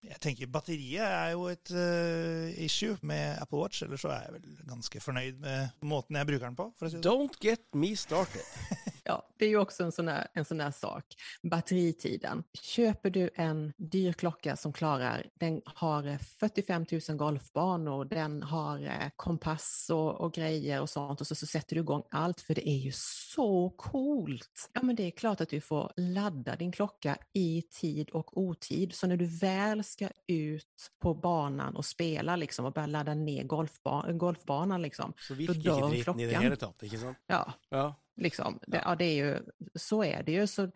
[0.03, 4.39] jeg tenker batteriet er jo et uh, issue med Apple Watch, eller så er jeg
[4.39, 6.71] vel ganske fornøyd med måten jeg bruker den på.
[6.85, 8.45] Si Don't get me started.
[9.05, 11.05] Ja, det är ju också en sån, där, en sån där sak.
[11.43, 12.45] Batteritiden.
[12.63, 18.83] Köper du en dyr klocka som klarar, den har eh, 45 000 golfbanor, den har
[18.83, 22.55] eh, kompass och, och grejer och sånt och så, så sätter du igång allt för
[22.55, 22.93] det är ju
[23.35, 24.71] så coolt.
[24.73, 28.95] Ja, men det är klart att du får ladda din klocka i tid och otid.
[28.95, 33.45] Så när du väl ska ut på banan och spela liksom och börja ladda ner
[33.45, 35.13] golfban golfbanan liksom.
[35.17, 36.21] Så då dör klockan.
[36.21, 37.19] i det hele tatt, ikke sant?
[37.27, 37.95] Ja, Ja.
[38.17, 38.59] Liksom.
[38.67, 39.41] Det, ja, det är ju,
[39.75, 40.47] så är det ju.
[40.47, 40.71] Så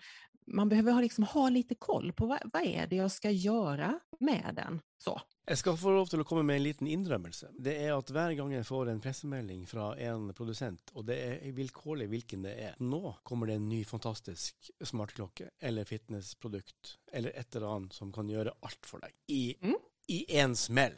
[0.47, 4.01] man behöver ha, liksom, ha lite koll på vad, vad är det jag ska göra
[4.21, 4.81] med den.
[4.99, 5.21] Så.
[5.47, 7.53] Jeg skal få lov til å komme med en liten innrømmelse.
[7.59, 11.53] Det er at hver gang jeg får en pressemelding fra en produsent, og det er
[11.55, 17.57] vilkårlig hvilken det er Nå kommer det en ny fantastisk smartklokke eller fitnessprodukt eller et
[17.57, 20.55] eller annet som kan gjøre alt for deg i Mm.
[20.55, 20.95] smell.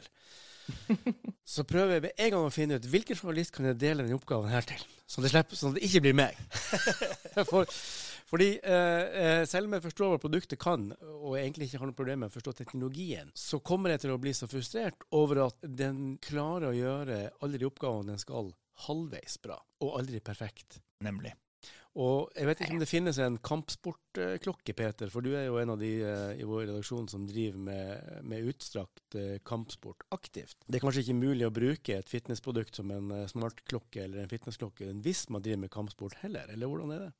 [1.55, 4.19] Så prøver jeg med en gang å finne ut hvilken journalist kan jeg dele denne
[4.19, 6.37] oppgaven her til, sånn det, slipper, så det ikke blir meg.
[7.49, 7.65] For,
[8.29, 11.97] fordi eh, eh, selv om jeg forstår hva produktet kan, og egentlig ikke har noe
[11.97, 15.69] problem med å forstå teknologien, så kommer jeg til å bli så frustrert over at
[15.81, 18.53] den klarer å gjøre alle de oppgavene den skal,
[18.85, 20.83] halvveis bra, og aldri perfekt.
[21.03, 21.33] Nemlig.
[21.99, 25.73] Og jeg vet ikke om det finnes en kampsportklokke, Peter, for du er jo en
[25.73, 30.55] av de eh, i vår redaksjon som driver med, med utstrakt eh, kampsport aktivt.
[30.67, 34.31] Det er kanskje ikke mulig å bruke et fitnessprodukt som en eh, smartklokke eller en
[34.31, 37.11] fitnessklokke hvis man driver med kampsport heller, eller hvordan er det?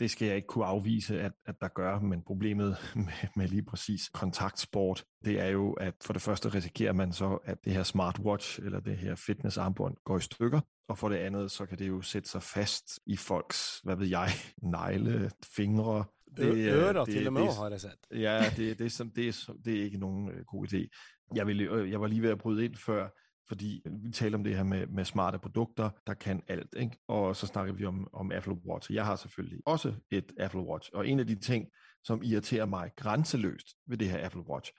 [0.00, 3.66] Det skal jeg ikke kunne afvise, at, at der gør, men problemet med, med lige
[3.66, 7.82] præcis kontaktsport, det er jo, at for det første risikerer man så, at det her
[7.82, 11.88] smartwatch eller det her fitnessarmbånd går i stykker, og for det andet, så kan det
[11.88, 14.28] jo sætte sig fast i folks, hvad ved jeg,
[14.62, 16.04] negle, fingre.
[16.38, 18.06] Ø er- Ører det- til og med det- har jeg sett.
[18.10, 20.86] Ja, det, det, er sådan, det, er, det er ikke nogen øh, god idé.
[21.34, 23.08] Jeg, vil, øh, jeg var lige ved at bryde ind før,
[23.48, 26.74] fordi vi taler om det her med, med smarte produkter, der kan alt.
[26.76, 26.96] Ikke?
[27.08, 28.92] Og så snakker vi om, om Apple Watch.
[28.92, 30.90] Jeg har selvfølgelig også et Apple Watch.
[30.94, 31.66] Og en af de ting,
[32.04, 34.72] som irriterer mig grænseløst ved det her Apple Watch,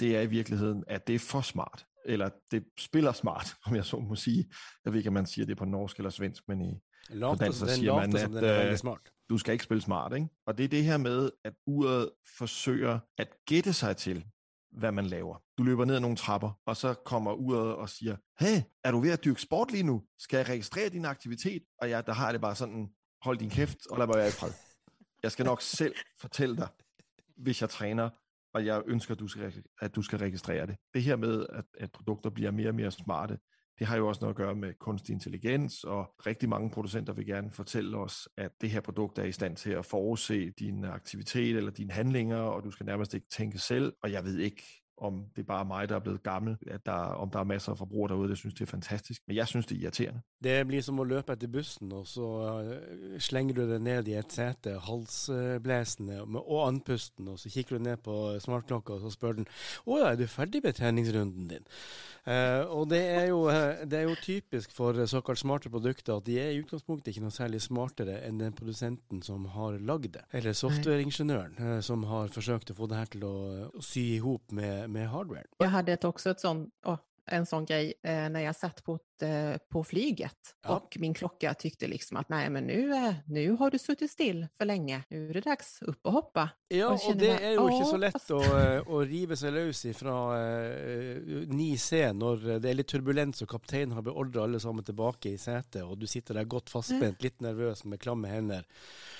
[0.00, 1.86] det er i virkeligheden, at det er for smart.
[2.10, 4.44] Eller det spiller smart, om jeg så må sige.
[4.84, 6.80] Jeg ved ikke, om man siger det på norsk eller svensk, men i,
[7.38, 9.00] dansk den så siger man, at, den øh, smart.
[9.30, 10.28] du skal ikke spille smart, ikke?
[10.46, 14.24] Og det er det her med, at uret forsøger at gætte sig til,
[14.72, 15.42] hvad man laver.
[15.58, 19.00] Du løber ned ad nogle trapper, og så kommer uret og siger, hey, er du
[19.00, 20.02] ved at dyrke sport lige nu?
[20.18, 21.62] Skal jeg registrere din aktivitet?
[21.78, 22.88] Og ja, der har det bare sådan,
[23.22, 24.52] hold din kæft, og lad mig være i fred.
[25.22, 26.68] Jeg skal nok selv fortælle dig,
[27.36, 28.10] hvis jeg træner,
[28.54, 30.76] og jeg ønsker, at du skal, at du skal registrere det.
[30.94, 33.38] Det her med, at, at produkter bliver mere og mere smarte,
[33.78, 37.26] det har jo også noget at gøre med kunstig intelligens, og rigtig mange producenter vil
[37.26, 41.56] gerne fortælle os, at det her produkt er i stand til at forudse din aktivitet
[41.56, 43.92] eller dine handlinger, og du skal nærmest ikke tænke selv.
[44.02, 46.92] Og jeg ved ikke, om det er bare mig, der er blevet gammel, at der,
[46.92, 49.22] om der er masser af forbrugere derude, der synes, det er fantastisk.
[49.26, 50.20] Men jeg synes, det er irriterende.
[50.44, 52.28] Det blir som å løpe etter bussen, og så
[52.60, 57.88] eh, slenger du deg ned i et sete, halsblæsende og andpusten, og så kikker du
[57.88, 59.50] ned på smartklokka, og så spør den
[59.84, 61.68] å ja, er du ferdig med treningsrunden din?
[62.28, 66.26] Eh, og det er, jo, eh, det er jo typisk for såkalt smarte produkter at
[66.26, 70.26] de er i utgangspunktet ikke noe særlig smartere enn den produsenten som har lagd det,
[70.36, 73.34] eller softwareingeniøren eh, som har forsøkt å få det her til å,
[73.72, 75.44] å sy i hop med, med hardware.
[75.58, 76.70] Jag hade ett, också ett sån,
[77.26, 78.98] en sån grej eh, när jag satt på,
[79.70, 80.76] på flyget Ja.
[80.76, 84.46] och min klocka tyckte liksom att nej men nu, eh, nu har du suttit still
[84.58, 86.48] for lenge, nå er det dags opp og hoppa.
[86.68, 89.84] Ja, Og og det er jo ikke så lett å, eh, å rive seg løs
[89.84, 95.32] ifra uh, 9C når det er litt turbulens og kapteinen har beordra alle sammen tilbake
[95.32, 98.64] i setet, og du sitter der godt fastspent, litt nervøs med klamme hender,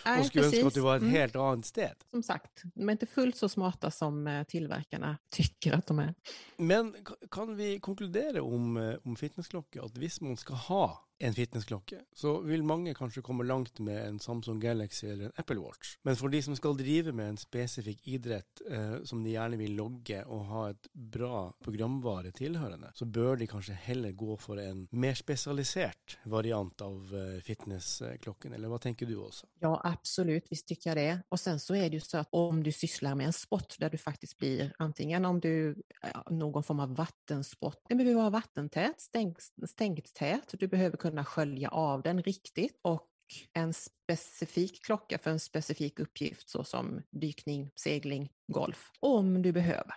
[0.06, 1.10] og skulle ønske at du var et Mm.
[1.10, 1.94] helt annet sted.
[2.10, 6.14] Som sagt, de er ikke fullt så smarte som tilverkerne tykker at de er.
[6.58, 6.92] Men
[7.30, 10.86] kan vi konkludere om, eh, om fitnessklokke at hvis man skal ha
[11.20, 15.60] en fitnessklokke, så vil mange kanskje komme langt med en Samsung Galaxy eller en Apple
[15.60, 15.96] Watch.
[16.02, 19.76] Men for de som skal drive med en spesifikk idrett eh, som de gjerne vil
[19.76, 24.86] logge og ha et bra programvare tilhørende, så bør de kanskje heller gå for en
[24.90, 28.56] mer spesialisert variant av eh, fitnessklokken.
[28.56, 29.50] Eller hva tenker du også?
[29.60, 31.22] Ja, absolutt, visst tycker jag det.
[31.28, 33.90] Och sen så är det ju så att om du sysslar med en sport där
[33.90, 35.82] du faktiskt blir antingen om du
[36.30, 42.02] någon form av vattensport, den behöver vattentät, stengt stängt tät, du behöver kunna skölja av
[42.02, 43.06] den riktigt och
[43.52, 49.94] en specifik klocka för en specifik uppgift såsom dykning, segling, golf, om du behöver.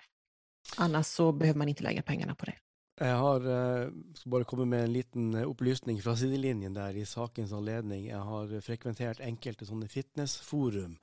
[0.78, 2.56] Annars så behöver man inte lägga pengarna på det.
[3.02, 7.52] Jeg har, eh, skal bare komme med en liten opplysning fra sidelinjen der i sakens
[7.52, 8.06] anledning.
[8.06, 10.93] Jeg har frekventert enkelte sånne fitnessforum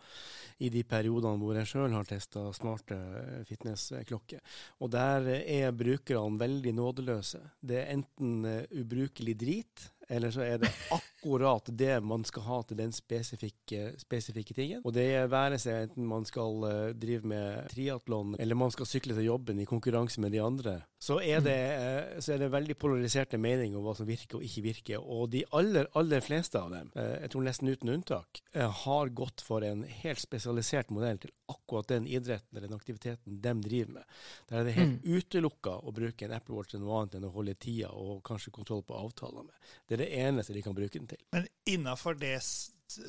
[0.59, 4.38] i de periodene hvor jeg sjøl har testa smarte eh, fitnessklokker.
[4.81, 7.42] Og der er brukerne veldig nådeløse.
[7.61, 12.59] Det er enten eh, ubrukelig drit, eller så er det akkurat det man skal ha
[12.66, 14.83] til den spesifikke, spesifikke tingen.
[14.85, 19.14] Og det være seg enten man skal uh, drive med triatlon, eller man skal sykle
[19.14, 22.77] til jobben i konkurranse med de andre, så er det, uh, så er det veldig
[22.81, 25.05] polariserte meninger om hva som virker og ikke virker.
[25.05, 28.42] Og de aller, aller fleste av dem, uh, jeg tror nesten uten unntak,
[28.85, 33.55] har gått for en helt spesialisert modell til akkurat den idretten eller den aktiviteten de
[33.62, 34.18] driver med.
[34.49, 35.16] Der er det helt mm.
[35.16, 38.53] utelukka å bruke en Apple Watch til noe annet enn å holde tida og kanskje
[38.55, 39.70] kontroll på avtaler med.
[39.88, 41.20] Det er det eneste de kan bruke den til.
[41.36, 42.38] Men innafor det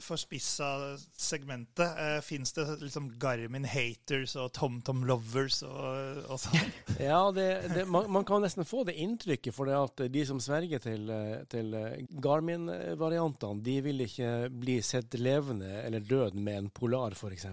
[0.02, 6.74] forspissa segmentet, eh, fins det liksom Garmin haters og TomTom lovers og, og sånn?
[7.10, 10.42] ja, det, det, man, man, kan nesten få det inntrykket, for det at de som
[10.44, 11.10] sverger til,
[11.50, 11.74] til
[12.22, 17.50] Garmin-variantene, de vil ikke bli sett levende eller død med en Polar, f.eks.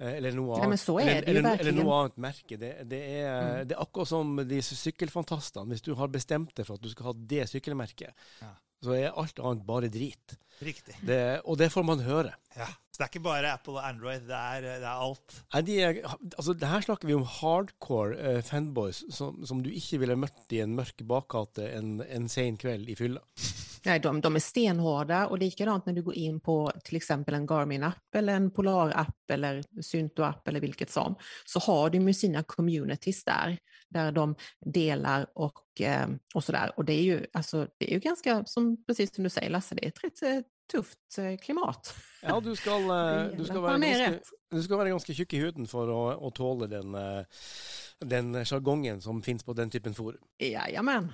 [0.00, 2.56] Eh, eller noe annet, ja, eller, eller, eller, noe annet merke.
[2.56, 3.66] Det, det, er, mm.
[3.68, 5.68] det, er, akkurat som de sykkelfantastene.
[5.74, 8.52] Hvis du har bestemt deg for at du skal ha det sykkelmerket, ja.
[8.80, 10.38] så er alt annet bare drit.
[10.60, 10.96] Riktig.
[11.00, 12.34] Det, og det får man høre.
[12.56, 12.68] Ja.
[12.90, 15.36] Så det er ikke bare Apple og Android, det er, det er alt?
[15.54, 16.00] Nei, de er,
[16.34, 20.52] altså, det her snakker vi om hardcore uh, fanboys som, som, du ikke ville møtt
[20.52, 23.22] i en mørk bakgate en, en sen kveld i fylla.
[23.86, 26.92] Nei, de, de er stenhårda og likadant når du går inn på f.eks.
[26.98, 31.16] exempel en Garmin-app eller en Polar-app eller Synto-app eller hvilket som,
[31.48, 33.56] så har de jo sine communities der,
[33.88, 34.28] der de
[34.60, 35.66] deler og, og
[36.34, 36.72] och sådär.
[36.76, 39.74] Og det er jo, altså, det er jo ganske, som, precis som du sier, Lasse,
[39.74, 41.94] det är rätt eh, eh, klimat.
[42.22, 42.82] Ja, du skal,
[43.38, 46.68] du skal, være, ganske, du skal være ganske tjukk i huden for å, å tåle
[46.70, 46.94] den,
[48.04, 50.22] den sjargongen som finnes på den typen forum.
[50.42, 51.10] Jajamän.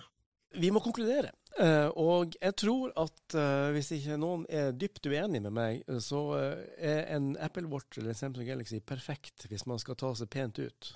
[0.54, 1.32] Vi må konkludere.
[1.56, 6.18] Uh, og jeg tror at uh, hvis ikke noen er dypt uenig med meg, så
[6.36, 10.28] uh, er en Apple Watch eller en Samsung Galaxy perfekt hvis man skal ta seg
[10.32, 10.90] pent ut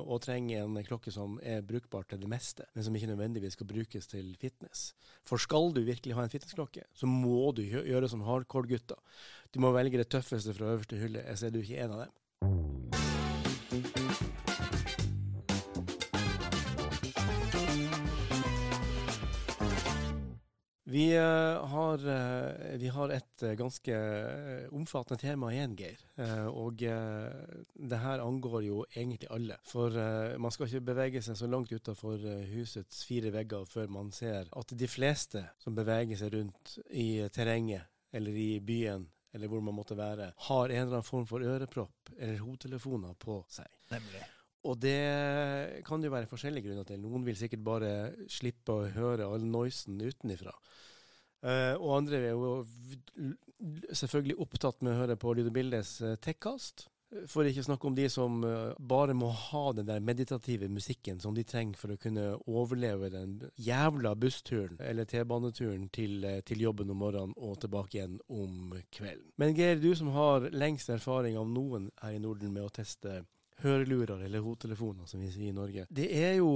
[0.00, 3.70] og trenger en klokke som er brukbar til det meste, men som ikke nødvendigvis skal
[3.70, 4.90] brukes til fitness.
[5.28, 8.98] For skal du virkelig ha en fitnessklokke, så må du gjøre som hardcore-gutta.
[9.54, 11.22] Du må velge det tøffeste fra øverste hylle.
[11.22, 12.19] Jeg ser du ikke en av dem.
[20.90, 23.98] Vi, uh, har, uh, vi har, et uh, ganske
[24.74, 26.00] omfattende tema igjen, Geir.
[26.50, 29.56] og det her angår jo egentlig alle.
[29.66, 29.94] For
[30.38, 32.18] man skal ikke bevege seg så langt utenfor
[32.50, 37.86] husets fire vegger før man ser at de fleste som beveger seg rundt i terrenget
[38.12, 42.12] eller i byen eller hvor man måtte være, har en eller annen form for ørepropp
[42.18, 43.70] eller hodetelefoner på seg.
[43.94, 44.26] Nemlig.
[44.68, 47.00] Og det kan jo være forskjellige grunner til.
[47.00, 47.92] Noen vil sikkert bare
[48.28, 50.52] slippe å høre all noisen utenifra.
[51.40, 52.64] Uh, og andre er jo
[53.96, 56.90] selvfølgelig opptatt med å høre på Lyd og Bildes uh, tekkast.
[57.26, 61.18] For ikke å snakke om de som uh, bare må ha den der meditative musikken
[61.24, 66.92] som de trenger for å kunne overleve den jævla bussturen eller T-baneturen til, til, jobben
[66.92, 69.32] om morgenen og tilbake igjen om kvelden.
[69.40, 73.22] Men Geir, du som har lengst erfaring av noen her i Norden med å teste
[73.62, 75.86] hørelurer eller hodetelefoner, som vi sier i Norge.
[75.90, 76.50] Det er jo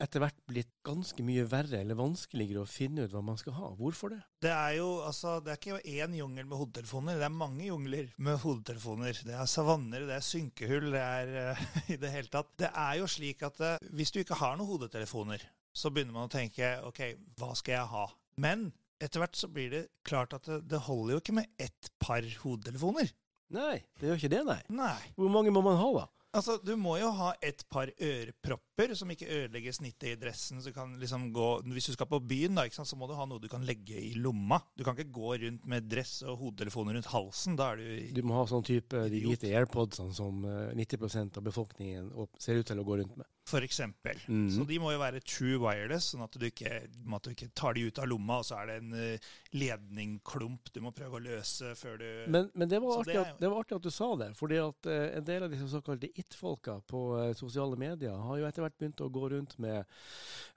[0.00, 3.70] etter hvert blitt ganske mye verre eller vanskeligere å finne ut hva man skal ha.
[3.76, 4.20] Hvorfor det?
[4.44, 8.10] Det er jo altså, det er ikke én jungel med hodetelefoner, det er mange jungler
[8.16, 9.22] med hodetelefoner.
[9.28, 12.52] Det er savanner, det er synkehull, det er uh, i det hele tatt.
[12.60, 16.30] Det er jo slik at uh, hvis du ikke har noen hodetelefoner, så begynner man
[16.30, 17.04] å tenke OK,
[17.38, 18.06] hva skal jeg ha?
[18.40, 18.70] Men
[19.00, 22.24] etter hvert så blir det klart at det, det holder jo ikke med ett par
[22.42, 23.12] hodetelefoner.
[23.50, 24.60] Nei, det gjør ikke det, nei.
[24.78, 24.96] nei.
[25.16, 26.06] Hvor mange må man ha, da?
[26.36, 30.62] Altså, Du må jo ha et par ørepropper som ikke ødelegger snittet i dressen.
[30.62, 33.26] så kan liksom gå, Hvis du skal på byen, da, sant, så må du ha
[33.26, 34.60] noe du kan legge i lomma.
[34.76, 37.56] Du kan ikke gå rundt med dress og hodetelefoner rundt halsen.
[37.56, 41.42] Da er du Du må ha sånn type de hvite airpodsene som 90 eh, av
[41.42, 43.26] befolkningen ser ut til å gå rundt med
[43.58, 44.18] eksempel.
[44.30, 44.46] Mm.
[44.54, 47.74] Så de må jo være true wireless, sånn at du, ikke, at du ikke tar
[47.74, 51.22] de ut av lomma, og så er det en uh, ledningklump du må prøve å
[51.24, 53.94] løse før du Men, men det, var artig, det, at, det, var artig, at, du
[53.94, 58.14] sa det, fordi at eh, en del av disse såkalte it-folka på eh, sosiale medier
[58.28, 59.82] har jo etter hvert begynt å gå rundt med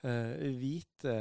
[0.03, 1.11] hvite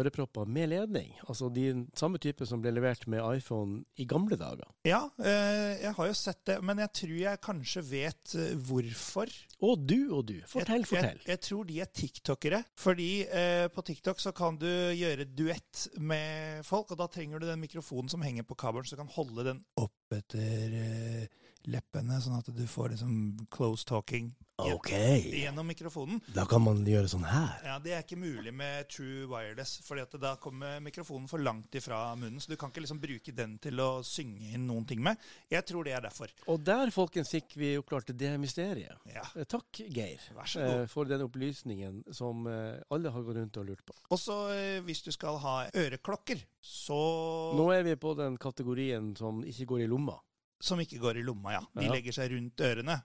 [0.00, 1.10] ørepropper med ledning.
[1.26, 1.66] Altså de
[1.98, 4.64] samme type som ble levert med iPhone i gamle dager.
[4.88, 9.28] Ja, jeg har jo sett det, men jeg tror jeg kanskje vet hvorfor.
[9.60, 10.38] Og du og du.
[10.48, 11.20] Fortell Fortell, fortell.
[11.22, 12.62] Jeg, jeg, tror de er tiktokere.
[12.80, 17.48] Fordi eh, på TikTok så kan du gjøre duett med folk, og da trenger du
[17.48, 22.38] den mikrofonen som henger på kabelen, som kan holde den opp etter eh, leppene, sånn
[22.38, 24.90] at du får liksom close talking gjen- OK.
[25.32, 26.20] gjennom mikrofonen.
[26.34, 27.60] Da kan man gjøre sånn her.
[27.64, 32.14] Ja, Det er ikke mulig med true wireless, fordi da kommer mikrofonen for langt ifra
[32.16, 32.38] munnen.
[32.40, 35.16] Så du kan ikke liksom bruke den til å synge inn noen ting med.
[35.50, 36.28] Jeg tror det er derfor.
[36.48, 38.96] Og der, folkens, fikk vi oppklart det mysteriet.
[39.12, 40.80] Ja, Eh, Takk, Geir, Vær så god.
[40.82, 43.94] eh, for den opplysningen som eh, alle har gått rundt og lurt på.
[44.10, 49.42] Og så hvis du skal ha øreklokker, så Nå er vi på den kategorien som
[49.42, 50.18] ikke går i lomma.
[50.62, 51.62] Som ikke går i lomma, ja.
[51.74, 51.92] De Ja.
[51.96, 53.00] legger seg rundt ørene.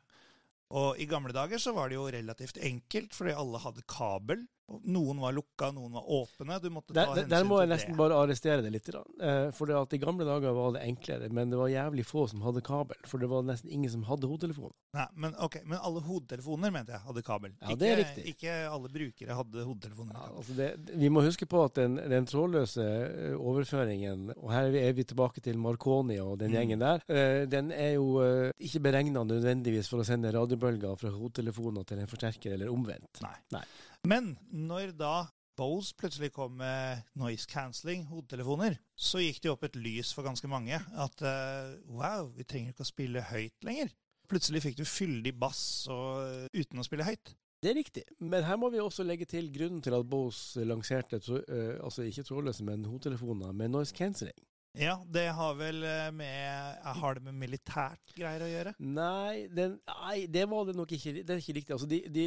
[0.77, 4.45] Og i gamle dager så var det jo relativt enkelt, fordi alle hadde kabel.
[4.67, 6.57] Noen var lukka, noen var åpne.
[6.61, 7.29] Du måtte ta Der, til det.
[7.31, 7.97] der må jeg nesten det.
[7.97, 8.89] bare arrestere det litt.
[8.89, 12.41] Eh, for at I gamle dager var det enklere, men det var jævlig få som
[12.43, 12.97] hadde kabel.
[13.07, 14.73] For det var nesten ingen som hadde hodetelefon.
[14.93, 17.53] Nei, men, ok, men alle hodetelefoner mente jeg hadde kabel.
[17.61, 18.25] Ja, ikke, det er riktig.
[18.33, 20.13] Ikke alle brukere hadde hodetelefoner.
[20.19, 24.67] Ja, altså det, vi må huske på at den, den trådløse eh, overføringen, og her
[24.75, 26.55] er vi- tilbake til Marconi og den Mm.
[26.57, 28.19] gjengen der, eh, den er jo
[28.59, 33.21] ikke beregna nødvendigvis for å sende radiobølger fra hodetelefoner til en forsterker, eller omvendt.
[33.21, 33.35] Nei.
[33.51, 33.63] Nei.
[34.05, 35.15] Men når da
[35.57, 40.49] Bose plutselig kom med noise cancelling, hodetelefoner, så gikk det opp et lys for ganske
[40.51, 40.77] mange.
[40.77, 43.89] At uh, wow, vi trenger ikke å spille høyt lenger.
[44.29, 47.33] Plutselig fikk du fyldig bass og, uten å spille høyt.
[47.63, 51.17] Det er riktig, men her må vi også legge til grunnen til at Bose lanserte
[51.17, 54.37] eh, altså ikke trådløse, men hodetelefoner med noise cancelling.
[54.77, 58.73] Ja, det har vel eh, med Har det med militært greier å gjøre?
[58.79, 61.15] Nei, den, nei, det var det nok ikke.
[61.23, 61.75] Det er ikke riktig.
[61.75, 62.25] Altså, de, de,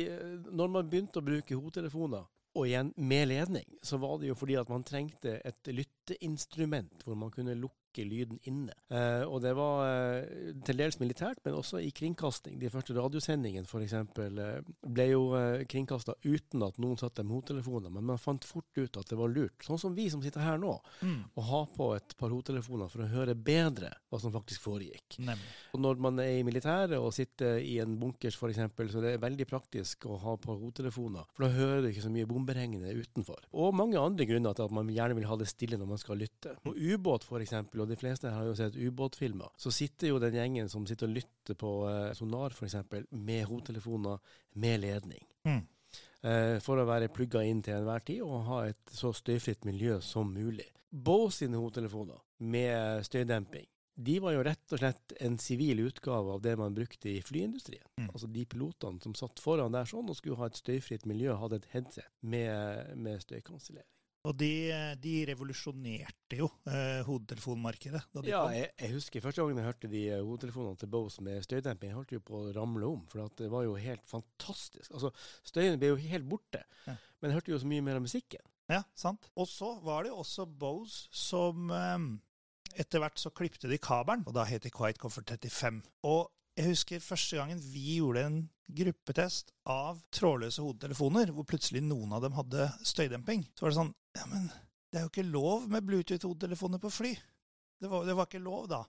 [0.50, 2.26] når man begynte å bruke hodetelefoner,
[2.58, 7.18] og igjen med ledning, så var det jo fordi at man trengte et lytteinstrument hvor
[7.18, 8.74] man kunne lukke lyden inne.
[8.88, 12.58] Eh, og det var eh, til dels militært, men også i kringkasting.
[12.60, 13.94] De første radiosendingene f.eks.
[13.94, 18.46] Eh, ble jo eh, kringkasta uten at noen satt der med hodetelefoner, men man fant
[18.46, 19.58] fort ut at det var lurt.
[19.66, 20.76] Sånn som vi som sitter her nå,
[21.34, 25.18] å ha på et par hodetelefoner for å høre bedre hva som faktisk foregikk.
[25.18, 25.50] Nemlig.
[25.74, 29.22] Og når man er i militæret og sitter i en bunkers f.eks., så det er
[29.22, 33.44] veldig praktisk å ha på hodetelefoner, for da hører du ikke så mye bomberegn utenfor.
[33.52, 36.20] Og mange andre grunner til at man gjerne vil ha det stille når man skal
[36.20, 36.54] lytte.
[36.64, 40.70] På ubåt f.eks., og de fleste har jo sett ubåtfilmer, så sitter jo den gjengen
[40.72, 42.78] som sitter og lytter på eh, sonar f.eks.,
[43.10, 45.24] med hodetelefoner med ledning.
[45.48, 45.62] Mm.
[46.20, 49.98] Eh, for å være plugga inn til enhver tid og ha et så støyfritt miljø
[50.04, 50.68] som mulig.
[50.90, 52.20] Bose sine hodetelefoner
[52.50, 53.68] med støydemping
[54.00, 57.84] de var jo rett og slett en sivil utgave av det man brukte i flyindustrien.
[58.00, 58.08] Mm.
[58.12, 61.60] Altså de pilotene som satt foran der sånn og skulle ha et støyfritt miljø, hadde
[61.60, 63.88] et headset med, med støykansellering.
[64.28, 64.48] Og de,
[65.00, 70.02] de revolusjonerte jo eh, hodetelefonmarkedet de Ja, jeg, jeg husker første gangen jeg hørte de
[70.12, 73.48] eh, hodetelefonene til Bose med støydemping, jeg holdt jo på å ramle om, for det
[73.52, 74.90] var jo helt fantastisk.
[74.92, 75.08] Altså,
[75.48, 76.98] støyen ble jo helt borte, Ja.
[77.22, 78.44] men jeg hørte jo så mye mer av musikken.
[78.70, 79.30] Ja, sant.
[79.40, 82.04] Og så var det jo også Bose som eh,
[82.78, 85.80] Etter hvert så klipte de kabelen, og da het det Quiet Comfort 35.
[86.06, 86.28] Og
[86.60, 88.36] jeg husker første gangen vi gjorde en
[88.70, 93.42] gruppetest av trådløse hodetelefoner, hvor plutselig noen av dem hadde støydemping.
[93.58, 94.48] Så var det sånn Ja, men
[94.90, 97.12] det er jo ikke lov med Bluetooth-hodetelefoner på fly.
[97.80, 98.84] Det var, det var ikke lov da.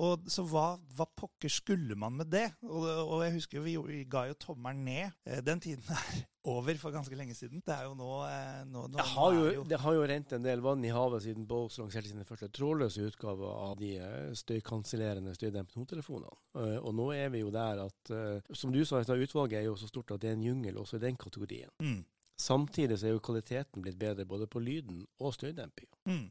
[0.00, 2.46] Og så hva, hva pokker skulle man med det?
[2.64, 5.10] Og, og jeg husker vi, vi ga jo tommelen ned.
[5.28, 6.22] Eh, Den tiden er
[6.52, 7.60] over for ganske lenge siden.
[7.60, 10.32] Det er jo nå, eh, nå, nå Det har jo, jo det har jo rent
[10.32, 14.32] en del vann i havet siden Bose lanserte sine første trådløse utgaver av de eh,
[14.40, 16.40] støykansellerende, støydempende hodetelefonene.
[16.80, 18.16] Og nå er vi jo der at,
[18.56, 21.04] som du sa, utvalget er jo så stort at det er en jungel også i
[21.04, 21.70] den kategorien.
[21.84, 22.00] mm,
[22.40, 25.90] Samtidig så er jo kvaliteten blitt bedre både på lyden og støydemping.
[26.08, 26.30] mm.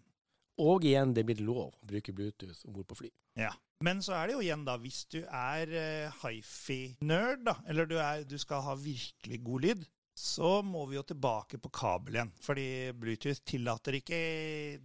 [0.61, 3.09] Og igjen, det er blitt lov å bruke Bluetooth om bord på fly.
[3.39, 3.53] Ja.
[3.81, 7.95] Men så er det jo igjen, da, hvis du er uh, hifi-nerd, da, eller du,
[7.97, 9.87] er, du skal ha virkelig god lyd,
[10.21, 12.31] så må vi jo tilbake på kabel igjen.
[12.45, 14.19] Fordi Bluetooth tillater ikke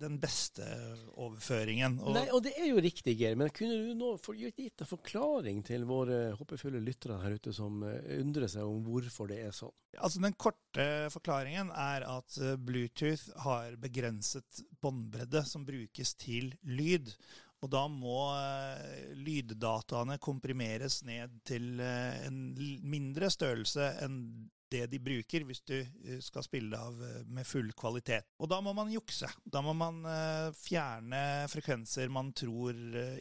[0.01, 0.65] den beste
[1.13, 1.99] overføringen.
[2.01, 5.61] Og, Nei, og det er jo riktig, Geir, men kunne du nå gitt en forklaring
[5.67, 9.75] til våre håpefulle lyttere her ute som eh, undrer seg om hvorfor det er sånn?
[9.97, 17.13] Altså Den korte forklaringen er at eh, Bluetooth har begrenset båndbredde som brukes til lyd.
[17.61, 22.45] Og da må eh, lyddataene komprimeres ned til en
[22.89, 24.23] mindre størrelse enn
[24.69, 28.27] det de bruker hvis du eh, skal spille av eh, med full kvalitet.
[28.43, 29.29] Og da må man jukse.
[29.45, 31.21] Da må man eh, fjerne
[31.53, 32.75] frekvenser man tror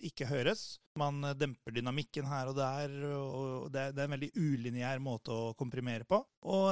[0.06, 0.80] ikke høres.
[1.00, 6.08] Man demper dynamikken her og der, og det er, en veldig ulineær måte å komprimere
[6.08, 6.22] på.
[6.48, 6.70] Og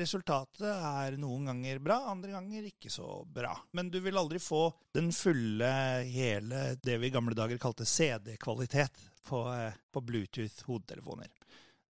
[0.00, 3.52] resultatet er noen ganger bra, andre ganger ikke så bra.
[3.76, 4.62] Men du vil aldri få
[4.96, 5.68] den fulle,
[6.08, 9.44] hele, det vi i gamle dager kalte CD-kvalitet på,
[9.92, 11.28] på Bluetooth-hodetelefoner.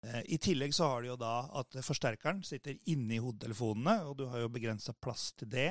[0.02, 4.26] Eh, I tillegg så har du jo da at forsterkeren sitter inni hodetelefonene, og du
[4.32, 5.70] har jo begrensa plass til det.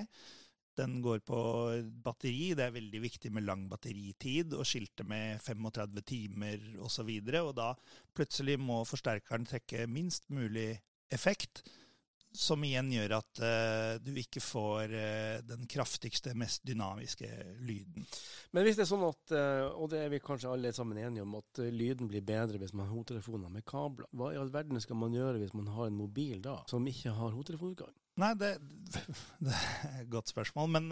[0.78, 1.40] Den går på
[2.04, 2.52] batteri.
[2.56, 7.10] Det er veldig viktig med lang batteritid, og skilte med 35 timer osv.
[7.10, 7.72] Og, så og da
[8.16, 10.72] plutselig må forsterkeren trekke minst mulig
[11.10, 11.64] effekt.
[12.36, 17.26] Som igjen gjør at uh, du ikke får uh, den kraftigste, mest dynamiske
[17.66, 18.06] lyden.
[18.54, 21.24] Men hvis det er sånn at, uh, og det er vi kanskje alle sammen enige
[21.26, 24.78] om, at lyden blir bedre hvis man har hodetelefoner med kabler, hva i all verden
[24.82, 27.96] skal man gjøre hvis man har en mobil da, som ikke har hodetelefonutgang?
[28.20, 28.52] Nei, det,
[29.46, 29.58] det,
[29.88, 30.70] er et godt spørsmål.
[30.76, 30.88] Men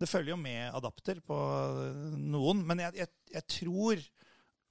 [0.00, 1.36] det følger jo med adapter på
[2.16, 2.64] noen.
[2.68, 4.04] Men jeg, jeg, jeg tror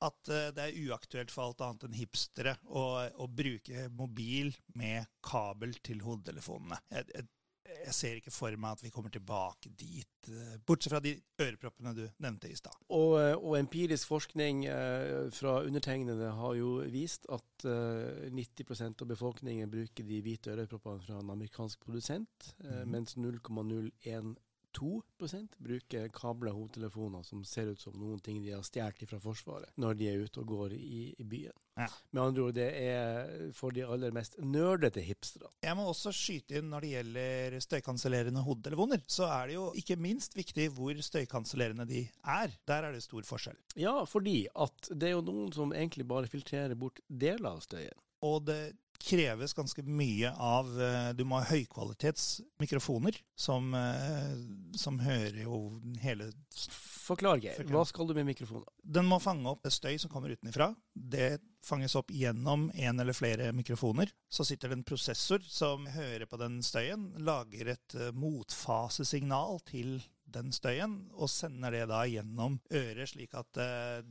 [0.06, 2.86] at eh, det er uaktuelt for alt annet enn hipstere å,
[3.20, 6.80] å bruke mobil med kabel til hodetelefonene.
[6.94, 7.28] Jeg, jeg,
[7.70, 11.94] jeg, ser ikke for meg at vi kommer tilbake dit, eh, bortsett fra de øreproppene
[11.98, 12.76] du nevnte i stad.
[12.96, 14.66] Og, eh, og, empirisk forskning
[15.36, 21.20] fra undertegnede har jo vist at eh, 90% av befolkningen bruker de hvite øreproppene fra
[21.20, 22.86] en amerikansk produsent, mm.
[22.88, 24.38] mens 0,01
[24.80, 29.74] 2% bruker kabla hodetelefoner som ser ut som noen ting de har stjålet fra Forsvaret,
[29.76, 31.56] når de er ute og går i, i byen.
[31.80, 31.88] Ja.
[32.12, 35.52] Med andre ord, det er for de aller mest nerdete hipsterne.
[35.64, 40.00] Jeg må også skyte inn når det gjelder støykansellerende hodetelefoner, så er det jo ikke
[40.02, 42.56] minst viktig hvor støykansellerende de er.
[42.68, 43.60] Der er det stor forskjell.
[43.80, 48.06] Ja, fordi at det er jo noen som egentlig bare filtrerer bort deler av støyen.
[48.28, 48.60] Og det
[49.00, 54.36] kreves ganske mye av eh, Du må ha høykvalitetsmikrofoner som, eh,
[54.78, 56.32] som hører jo hele
[57.10, 57.64] Forklar, Geir.
[57.72, 58.68] Hva skal du med mikrofonen?
[58.84, 60.68] Den må fange opp støy som kommer utenfra.
[60.94, 64.12] Det fanges opp gjennom en eller flere mikrofoner.
[64.30, 69.98] Så sitter det en prosessor som hører på den støyen, lager et eh, motfasesignal til
[70.30, 73.58] den støyen, og sender det da gjennom øret, slik at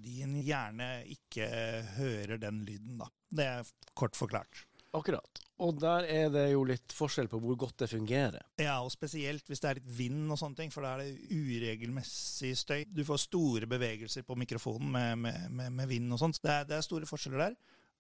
[0.03, 1.47] din hjerne ikke
[1.95, 2.99] hører den lyden.
[2.99, 3.07] da.
[3.31, 4.65] Det er kort forklart.
[4.97, 5.41] Akkurat.
[5.59, 8.45] Og der er det jo litt forskjell på hvor godt det fungerer.
[8.63, 11.33] Ja, og spesielt hvis det er litt vind og sånne ting, for da er det
[11.35, 12.85] uregelmessig støy.
[12.87, 16.41] Du får store bevegelser på mikrofonen med, med, med, med vind og sånt.
[16.45, 17.59] Det er, det er store forskjeller der.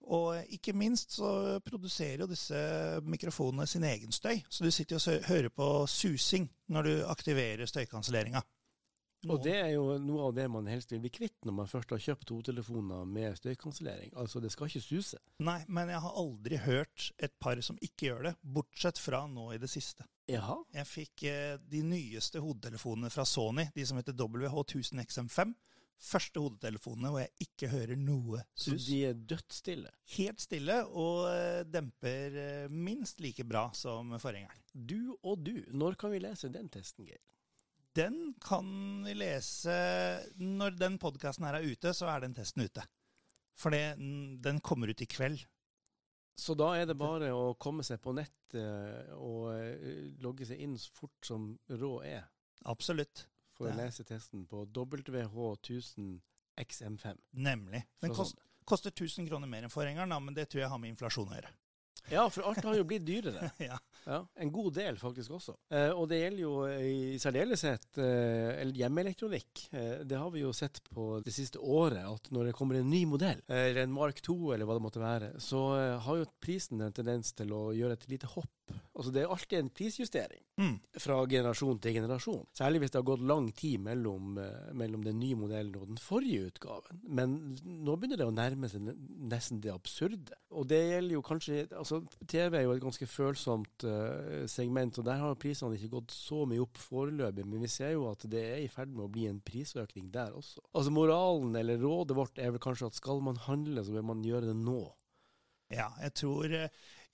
[0.08, 2.58] Og ikke minst så produserer jo disse
[3.04, 4.38] mikrofonene sin egen støy.
[4.48, 8.40] Så du sitter og hører på susing når du aktiverer støykanselleringa.
[9.26, 11.90] Og det er jo noe av det man helst vil bli kvitt når man først
[11.94, 14.12] har kjøpt hodetelefoner med støykansellering.
[14.20, 15.18] Altså, det skal ikke suse.
[15.42, 19.50] Nei, men jeg har aldri hørt et par som ikke gjør det, bortsett fra nå
[19.56, 20.06] i det siste.
[20.28, 20.58] Jaha.
[20.76, 25.56] Jeg fikk eh, de nyeste hodetelefonene fra Sony, de som heter WH1000XM5.
[25.98, 28.68] Første hodetelefonene hvor jeg ikke hører noe sus.
[28.68, 29.90] Så de er dødsstille?
[30.14, 34.62] Helt stille, og eh, demper eh, minst like bra som forgjengeren.
[34.72, 37.24] Du og du, når kan vi lese den testen, Geir?
[37.98, 39.72] Den kan vi lese
[40.38, 42.82] Når den podkasten her er ute, så er den testen ute.
[43.58, 45.40] For den kommer ut i kveld.
[46.38, 50.62] Så da er det bare å komme seg på nett eh, og eh, logge seg
[50.62, 52.30] inn så fort som råd er?
[52.70, 53.26] Absolutt.
[53.58, 57.18] For å lese testen på WH1000XM5.
[57.42, 57.82] Nemlig.
[57.98, 61.26] Den kost, koster 1000 kroner mer enn forgjengeren, men det tror jeg har med inflasjon
[61.32, 61.50] å gjøre.
[62.08, 63.50] Ja, for alt har jo blitt dyrere.
[63.68, 63.78] ja.
[64.06, 64.18] ja.
[64.40, 65.54] En god del faktisk også.
[65.74, 69.64] Eh, og det gjelder jo i særdeleshet eh, hjemmeelektronikk.
[69.72, 72.90] Eh, det har vi jo sett på det siste året, at når det kommer en
[72.90, 76.22] ny modell, eh, eller en Mark 2 eller hva det måtte være, så eh, har
[76.22, 78.52] jo prisen en tendens til å gjøre et lite hopp.
[78.98, 80.74] Altså Det er alltid en prisjustering mm.
[80.98, 82.40] fra generasjon til generasjon.
[82.56, 86.00] Særlig hvis det har gått lang tid mellom, eh, mellom den nye modellen og den
[86.02, 86.98] forrige utgaven.
[87.06, 88.90] Men nå begynner det å nærme seg
[89.30, 90.34] nesten det absurde.
[90.50, 95.06] Og det gjelder jo kanskje altså TV er jo et ganske følsomt uh, segment, og
[95.06, 97.46] der har prisene ikke gått så mye opp foreløpig.
[97.46, 100.34] Men vi ser jo at det er i ferd med å bli en prisøkning der
[100.34, 100.64] også.
[100.72, 104.26] Altså Moralen eller rådet vårt er vel kanskje at skal man handle, så bør man
[104.26, 104.80] gjøre det nå.
[105.68, 106.68] Ja, jeg tror, eh,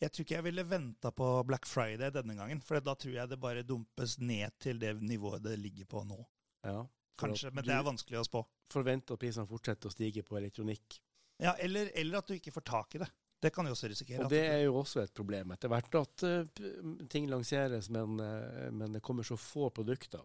[0.05, 2.61] jeg tror ikke jeg ville venta på Black Friday denne gangen.
[2.65, 6.21] For da tror jeg det bare dumpes ned til det nivået det ligger på nå.
[6.65, 6.83] Ja,
[7.21, 8.41] Kanskje, men det er vanskelig å spå.
[8.73, 10.99] Forvente at prisene fortsetter å stige på elektronikk.
[11.43, 13.09] Ja, eller, eller at du ikke får tak i det.
[13.45, 14.25] Det kan jo også risikere.
[14.25, 16.69] Og Det er jo også et problem etter hvert at uh,
[17.13, 20.23] ting lanseres, men, uh, men, det kommer så få produkter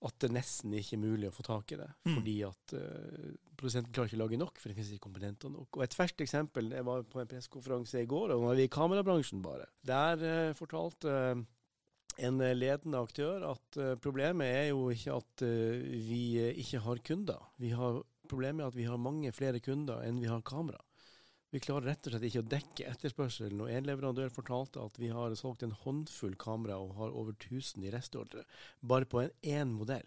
[0.00, 1.88] at det nesten ikke er mulig å få tak i det.
[2.08, 2.12] Mm.
[2.18, 5.78] Fordi at uh, produsenten klarer ikke å lage nok, for det finnes ikke komponenter nok.
[5.78, 8.68] Og Et ferskt eksempel jeg var på en pressekonferanse i går, og nå er vi
[8.68, 9.70] i kamerabransjen bare.
[9.88, 11.16] Der fortalte
[12.20, 16.24] en ledende aktør at problemet er jo ikke at vi
[16.60, 17.52] ikke har kunder.
[17.60, 20.78] Vi har Problemet er at vi har mange flere kunder enn vi har kamera.
[21.50, 23.60] Vi klarer rett og slett ikke å dekke etterspørselen.
[23.64, 27.88] Og en leverandør fortalte at vi har solgt en håndfull kamera og har over 1000
[27.88, 28.46] i restordre,
[28.80, 30.06] bare på en én modell.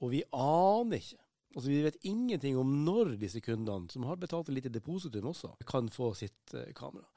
[0.00, 4.48] Og vi aner ikke Altså Vi vet ingenting om når disse kundene, som har betalt
[4.48, 7.08] et lite depositum også, kan få sitt uh, kamera.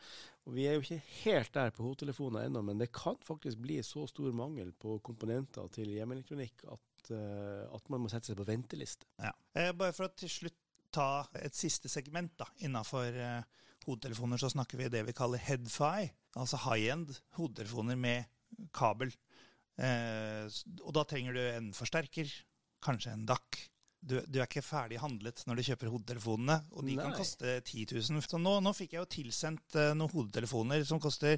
[0.48, 3.78] Og Vi er jo ikke helt der på hodetelefoner ennå, men det kan faktisk bli
[3.86, 8.50] så stor mangel på komponenter til hjemmeelektronikk at, uh, at man må sette seg på
[8.50, 9.06] venteliste.
[9.22, 9.36] Ja.
[9.54, 10.58] Eh, bare for å til slutt
[10.94, 16.08] ta et siste segment da, innafor uh, hodetelefoner, så snakker vi det vi kaller headfi,
[16.40, 18.30] altså high-end hodetelefoner med
[18.76, 19.12] kabel.
[19.82, 20.46] Eh,
[20.84, 22.30] og da trenger du en forsterker,
[22.84, 23.64] kanskje en DAC.
[24.04, 27.04] Du, du, er ikke ferdig handlet når du kjøper hodetelefonene, og de Nei.
[27.06, 28.24] kan koste 10 000.
[28.26, 31.38] Så nå, nå fikk jeg jo tilsendt uh, noen hodetelefoner som koster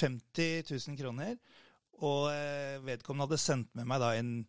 [0.00, 1.36] 50 000 kroner.
[2.00, 4.40] Og uh, vedkommende hadde sendt med meg da en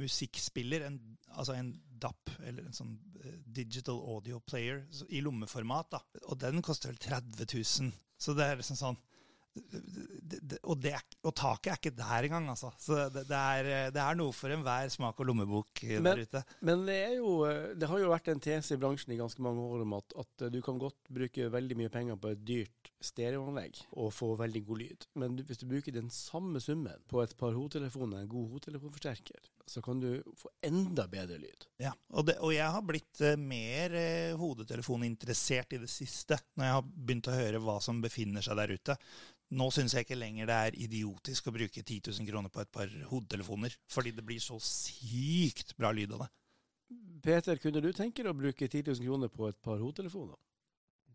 [0.00, 0.98] musikkspiller, en,
[1.36, 1.70] altså en
[2.02, 5.92] DAP, eller en sånn uh, digital audio player, i lommeformat.
[5.96, 6.02] da.
[6.28, 7.94] Og den koster vel 30 000.
[8.20, 9.00] Så det er liksom sånn
[9.50, 10.92] og, det,
[11.24, 12.70] og, taket er ikke der engang, altså.
[12.78, 16.42] Så det, det, er, det er, noe for enhver smak og lommebok men, der ute.
[16.66, 17.32] Men det, jo,
[17.74, 20.46] det, har jo vært en tese i bransjen i ganske mange år om at, at,
[20.54, 24.82] du kan godt bruke veldig mye penger på et dyrt stereoanlegg og få veldig god
[24.84, 25.08] lyd.
[25.18, 29.82] Men hvis du bruker den samme summen på et par hodetelefoner, en god hodetelefonforsterker, så
[29.82, 31.66] kan du få enda bedre lyd.
[31.82, 36.78] Ja, og, og jeg har blitt uh, mer eh, hodetelefoninteressert i det siste, når jeg
[36.78, 38.96] har begynt å høre hva som befinner seg der ute.
[39.58, 42.72] Nå syns jeg ikke lenger det er idiotisk å bruke 10 000 kroner på et
[42.72, 46.30] par hodetelefoner, fordi det blir så sykt bra lyd av det.
[47.22, 50.38] Peter, kunne du tenke deg å bruke 10 000 kroner på et par hodetelefoner?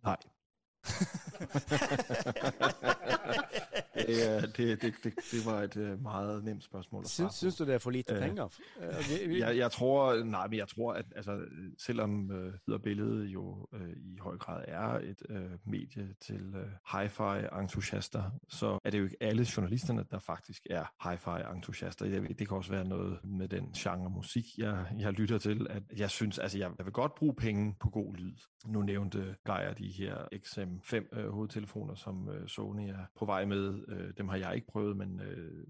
[0.05, 0.19] Nei.
[4.07, 7.73] det, det, det, det, var et uh, meget nemt spørsmål at svare Synes du det
[7.73, 8.45] er for lite uh, penger?
[8.45, 11.39] Uh, jeg, jeg, tror, nej, men jeg tror, at altså,
[11.77, 16.67] selvom øh, Lyd Billedet jo øh, i høj grad er et øh, medie til øh,
[16.91, 22.05] hi-fi-entusiaster, så er det jo ikke alle journalisterne, der faktisk er hi-fi-entusiaster.
[22.05, 25.83] Det, det kan også være noget med den genre musik, jeg, jeg lytter til, at
[25.97, 28.35] jeg synes, altså jeg, jeg vil godt bruge penge på god lyd.
[28.65, 33.87] Nu nævnte Geir de her XM5 uh, hovedtelefoner, som øh, Sony er på vej med
[33.95, 35.67] Øh, dem har jeg ikke prøvet, men øh,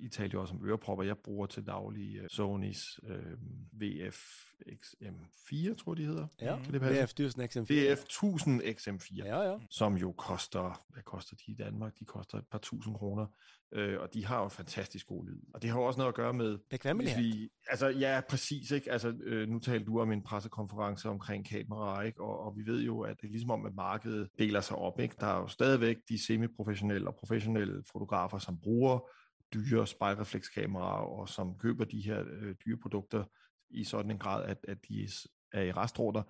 [0.00, 1.04] I talte jo også om ørepropper.
[1.04, 3.36] Jeg bruger til daglig uh, Sony's øh,
[3.72, 6.26] VF XM4, tror de hedder.
[6.40, 7.74] Ja, det VF 1000 XM4.
[7.74, 9.58] VF 1000 XM4, ja, ja.
[9.70, 11.98] som jo koster, hvad koster de i Danmark?
[11.98, 13.26] De koster et par tusind kroner.
[13.72, 15.40] Øh, og de har jo fantastisk god lyd.
[15.54, 16.58] Og det har jo også noget at gøre med...
[16.70, 17.22] Bekvemmelighed.
[17.22, 18.70] Vi, altså, ja, præcis.
[18.70, 18.92] Ikke?
[18.92, 22.20] Altså, øh, nu talte du om en pressekonference omkring kameraer, ikke?
[22.20, 25.00] Og, og vi ved jo, at det er ligesom om, at markedet deler sig op.
[25.00, 25.14] Ikke?
[25.20, 29.08] Der er jo stadigvæk de semiprofessionelle og professionelle fotografer, som bruger
[29.54, 33.24] dyre spejlreflekskameraer, og som køber de her øh, dyre produkter
[33.70, 35.08] i sådan en grad, at, at de
[35.52, 36.22] er i restråder.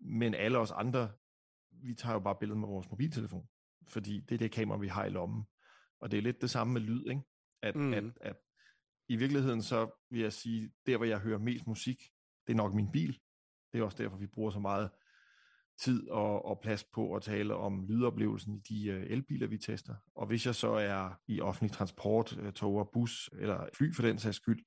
[0.00, 1.12] Men alle os andre,
[1.70, 3.48] vi tager jo bare billedet med vores mobiltelefon,
[3.88, 5.44] fordi det er det kamera, vi har i lommen.
[6.00, 7.22] Og det er lidt det samme med lyd, ikke?
[7.62, 7.94] At, mm.
[7.94, 8.36] at, at
[9.08, 12.02] i virkeligheden så vil jeg sige, der hvor jeg hører mest musik,
[12.46, 13.20] det er nok min bil.
[13.72, 14.90] Det er også derfor, vi bruger så meget
[15.78, 19.94] tid og, og plads på at tale om lydoplevelsen i de øh, elbiler, vi tester.
[20.14, 24.02] Og hvis jeg så er i offentlig transport, øh, tog og bus eller fly for
[24.02, 24.64] den sags skyld,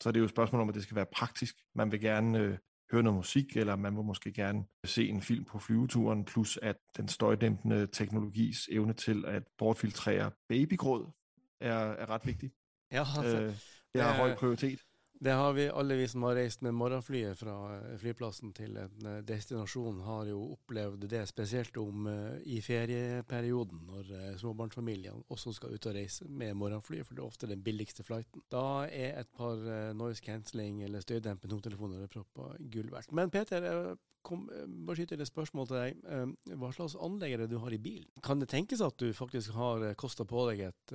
[0.00, 1.56] så er det jo et spørgsmål om, at det skal være praktisk.
[1.74, 2.58] Man vil gerne øh,
[2.92, 6.76] høre noget musik, eller man vil måske gerne se en film på flyveturen, plus at
[6.96, 11.12] den støjdæmpende teknologis evne til at bortfiltrere babygråd
[11.60, 12.50] er, er ret vigtig.
[12.92, 13.54] Ja, altså, uh,
[13.94, 14.80] det har høj prioritet.
[15.22, 19.06] Det har vi, alle vi som har reist med morgenflyet fra eh, flyplassen til en
[19.06, 24.10] eh, destinasjon, har jo opplevd det, spesielt om uh, i ferieperioden, når
[24.40, 28.42] småbarnsfamiliene også skal ut og reise med morgenflyet, for det er ofte den billigste flighten.
[28.50, 29.62] Da er et par
[29.94, 33.14] noise cancelling eller støydempende hodetelefoner proppa gull verdt.
[33.14, 33.94] Men Peter,
[34.26, 34.46] kom,
[34.86, 36.04] bare skyte et spørsmål til deg.
[36.60, 38.08] Hva slags anlegg er det du har i bilen?
[38.24, 40.94] Kan det tenkes at du faktisk har kosta på deg et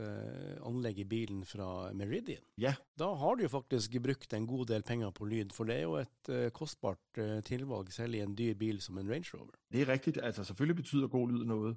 [0.66, 2.44] anlegg i bilen fra Meridian?
[2.62, 2.74] Ja.
[3.00, 5.86] Da har du jo faktisk brukt en god del penger på lyd, for det er
[5.86, 9.56] jo et kostbart tilvalg, selv i en dyr bil som en Range Rover.
[9.72, 10.18] Det er riktig.
[10.24, 11.76] Altså selvfølgelig betyder god lyd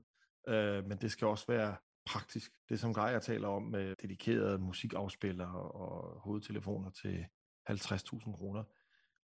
[0.49, 1.77] uh, men det skal også være
[2.07, 2.53] praktisk.
[2.69, 7.27] Det som Geir taler om med dedikerede musikkavspillere og hovedtelefoner til
[7.71, 8.65] 50.000 kroner.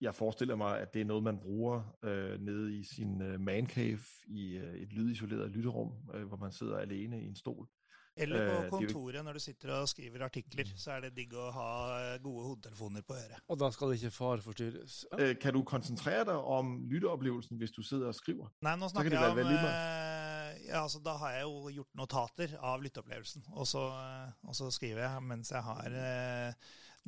[0.01, 3.67] Jeg forestiller mig, at det er noget, man bruger øh, nede i sin øh, man
[3.67, 7.67] cave i øh, et lydisoleret lytterum, øh, hvor man sidder alene i en stol.
[8.17, 11.49] Eller på eh, kontoret når du sitter og skriver artikler, så er det digg å
[11.51, 13.41] ha eh, gode hodetelefoner på øret.
[13.51, 15.01] Og da skal det ikke far forstyrres.
[15.11, 15.19] Ja.
[15.19, 18.53] Eh, kan du konsentrere deg om lytteopplevelsen hvis du sitter og skriver?
[18.63, 19.43] Nei, nå snakker jeg om
[20.65, 23.83] ja, altså, Da har jeg jo gjort notater av lytteopplevelsen, og så,
[24.47, 25.99] og så skriver jeg mens jeg har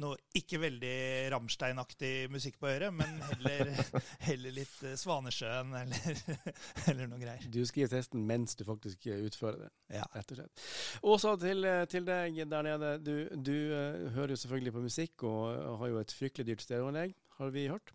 [0.02, 0.94] noe ikke veldig
[1.34, 3.72] Rammstein-aktig musikk på øret, men heller,
[4.28, 6.20] heller litt eh, Svanesjøen eller,
[6.92, 7.48] eller, noe greier.
[7.54, 10.06] Du skriver testen mens du faktisk utfører det, ja.
[10.14, 10.68] rett og slett.
[11.04, 12.92] Og så til, eh, til, deg der nede.
[13.04, 17.16] Du, du uh, hører jo selvfølgelig på musikk og har jo et fryktelig dyrt stereoanlegg.
[17.38, 17.92] har vi hørt.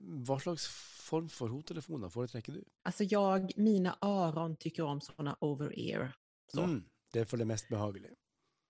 [0.00, 0.66] Hva slags
[1.06, 2.62] form for hodetelefoner foretrekker du?
[2.88, 6.14] Altså, jeg, mine öron tykker om sånne over-ear.
[6.52, 6.64] Så.
[6.64, 6.80] Mm,
[7.12, 8.16] det er for det mest behagelige.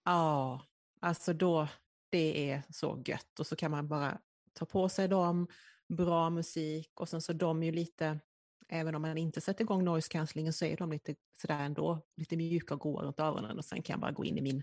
[0.07, 0.61] Ja,
[1.01, 1.69] altså då,
[2.17, 3.41] det är så gött.
[3.41, 4.19] Och så kan man bara
[4.53, 5.47] ta på sig dem,
[5.89, 8.21] bra musik och sen så de är ju lite,
[8.69, 12.37] även om man inte sätter igång noise cancellingen så är de lite sådär ändå, lite
[12.37, 14.63] mjuka och goa runt öronen och sen kan jag bara gå in i min,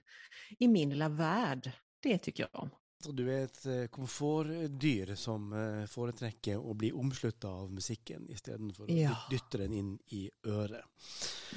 [0.60, 1.72] i min lilla värld.
[2.00, 2.70] Det tycker jag om.
[3.12, 8.96] Du er et eh, komfortdyr som eh, foretrekker å bli omslutta av musikken istedenfor å
[8.96, 9.10] Ja.
[9.28, 10.86] dyt- dytte den inn i øret.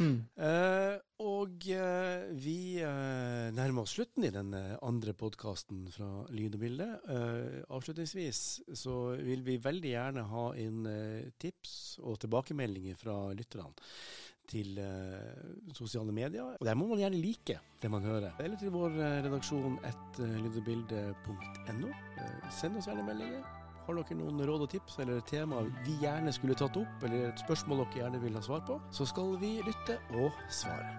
[0.01, 0.17] Mm.
[0.37, 4.51] Eh, og eh, vi eh, nærmer oss slutten i den
[4.83, 6.89] andre podkasten fra Lyd og bilde.
[7.09, 8.43] Eh, avslutningsvis
[8.77, 10.83] så vil vi veldig gjerne ha inn
[11.41, 13.71] tips og tilbakemeldinger fra lytterne
[14.51, 16.57] til uh, sosiale medier.
[16.61, 18.33] Og der må man gjerne like det man hører.
[18.41, 20.27] Eller til vår uh, redaksjon et uh.
[22.17, 23.45] Eh, send oss gjerne meldinger.
[23.87, 27.29] Har dere noen råd og tips eller temaer tema vi gjerne skulle tatt opp, eller
[27.29, 30.91] et spørsmål dere gjerne vil ha svar på, så skal vi lytte og svare.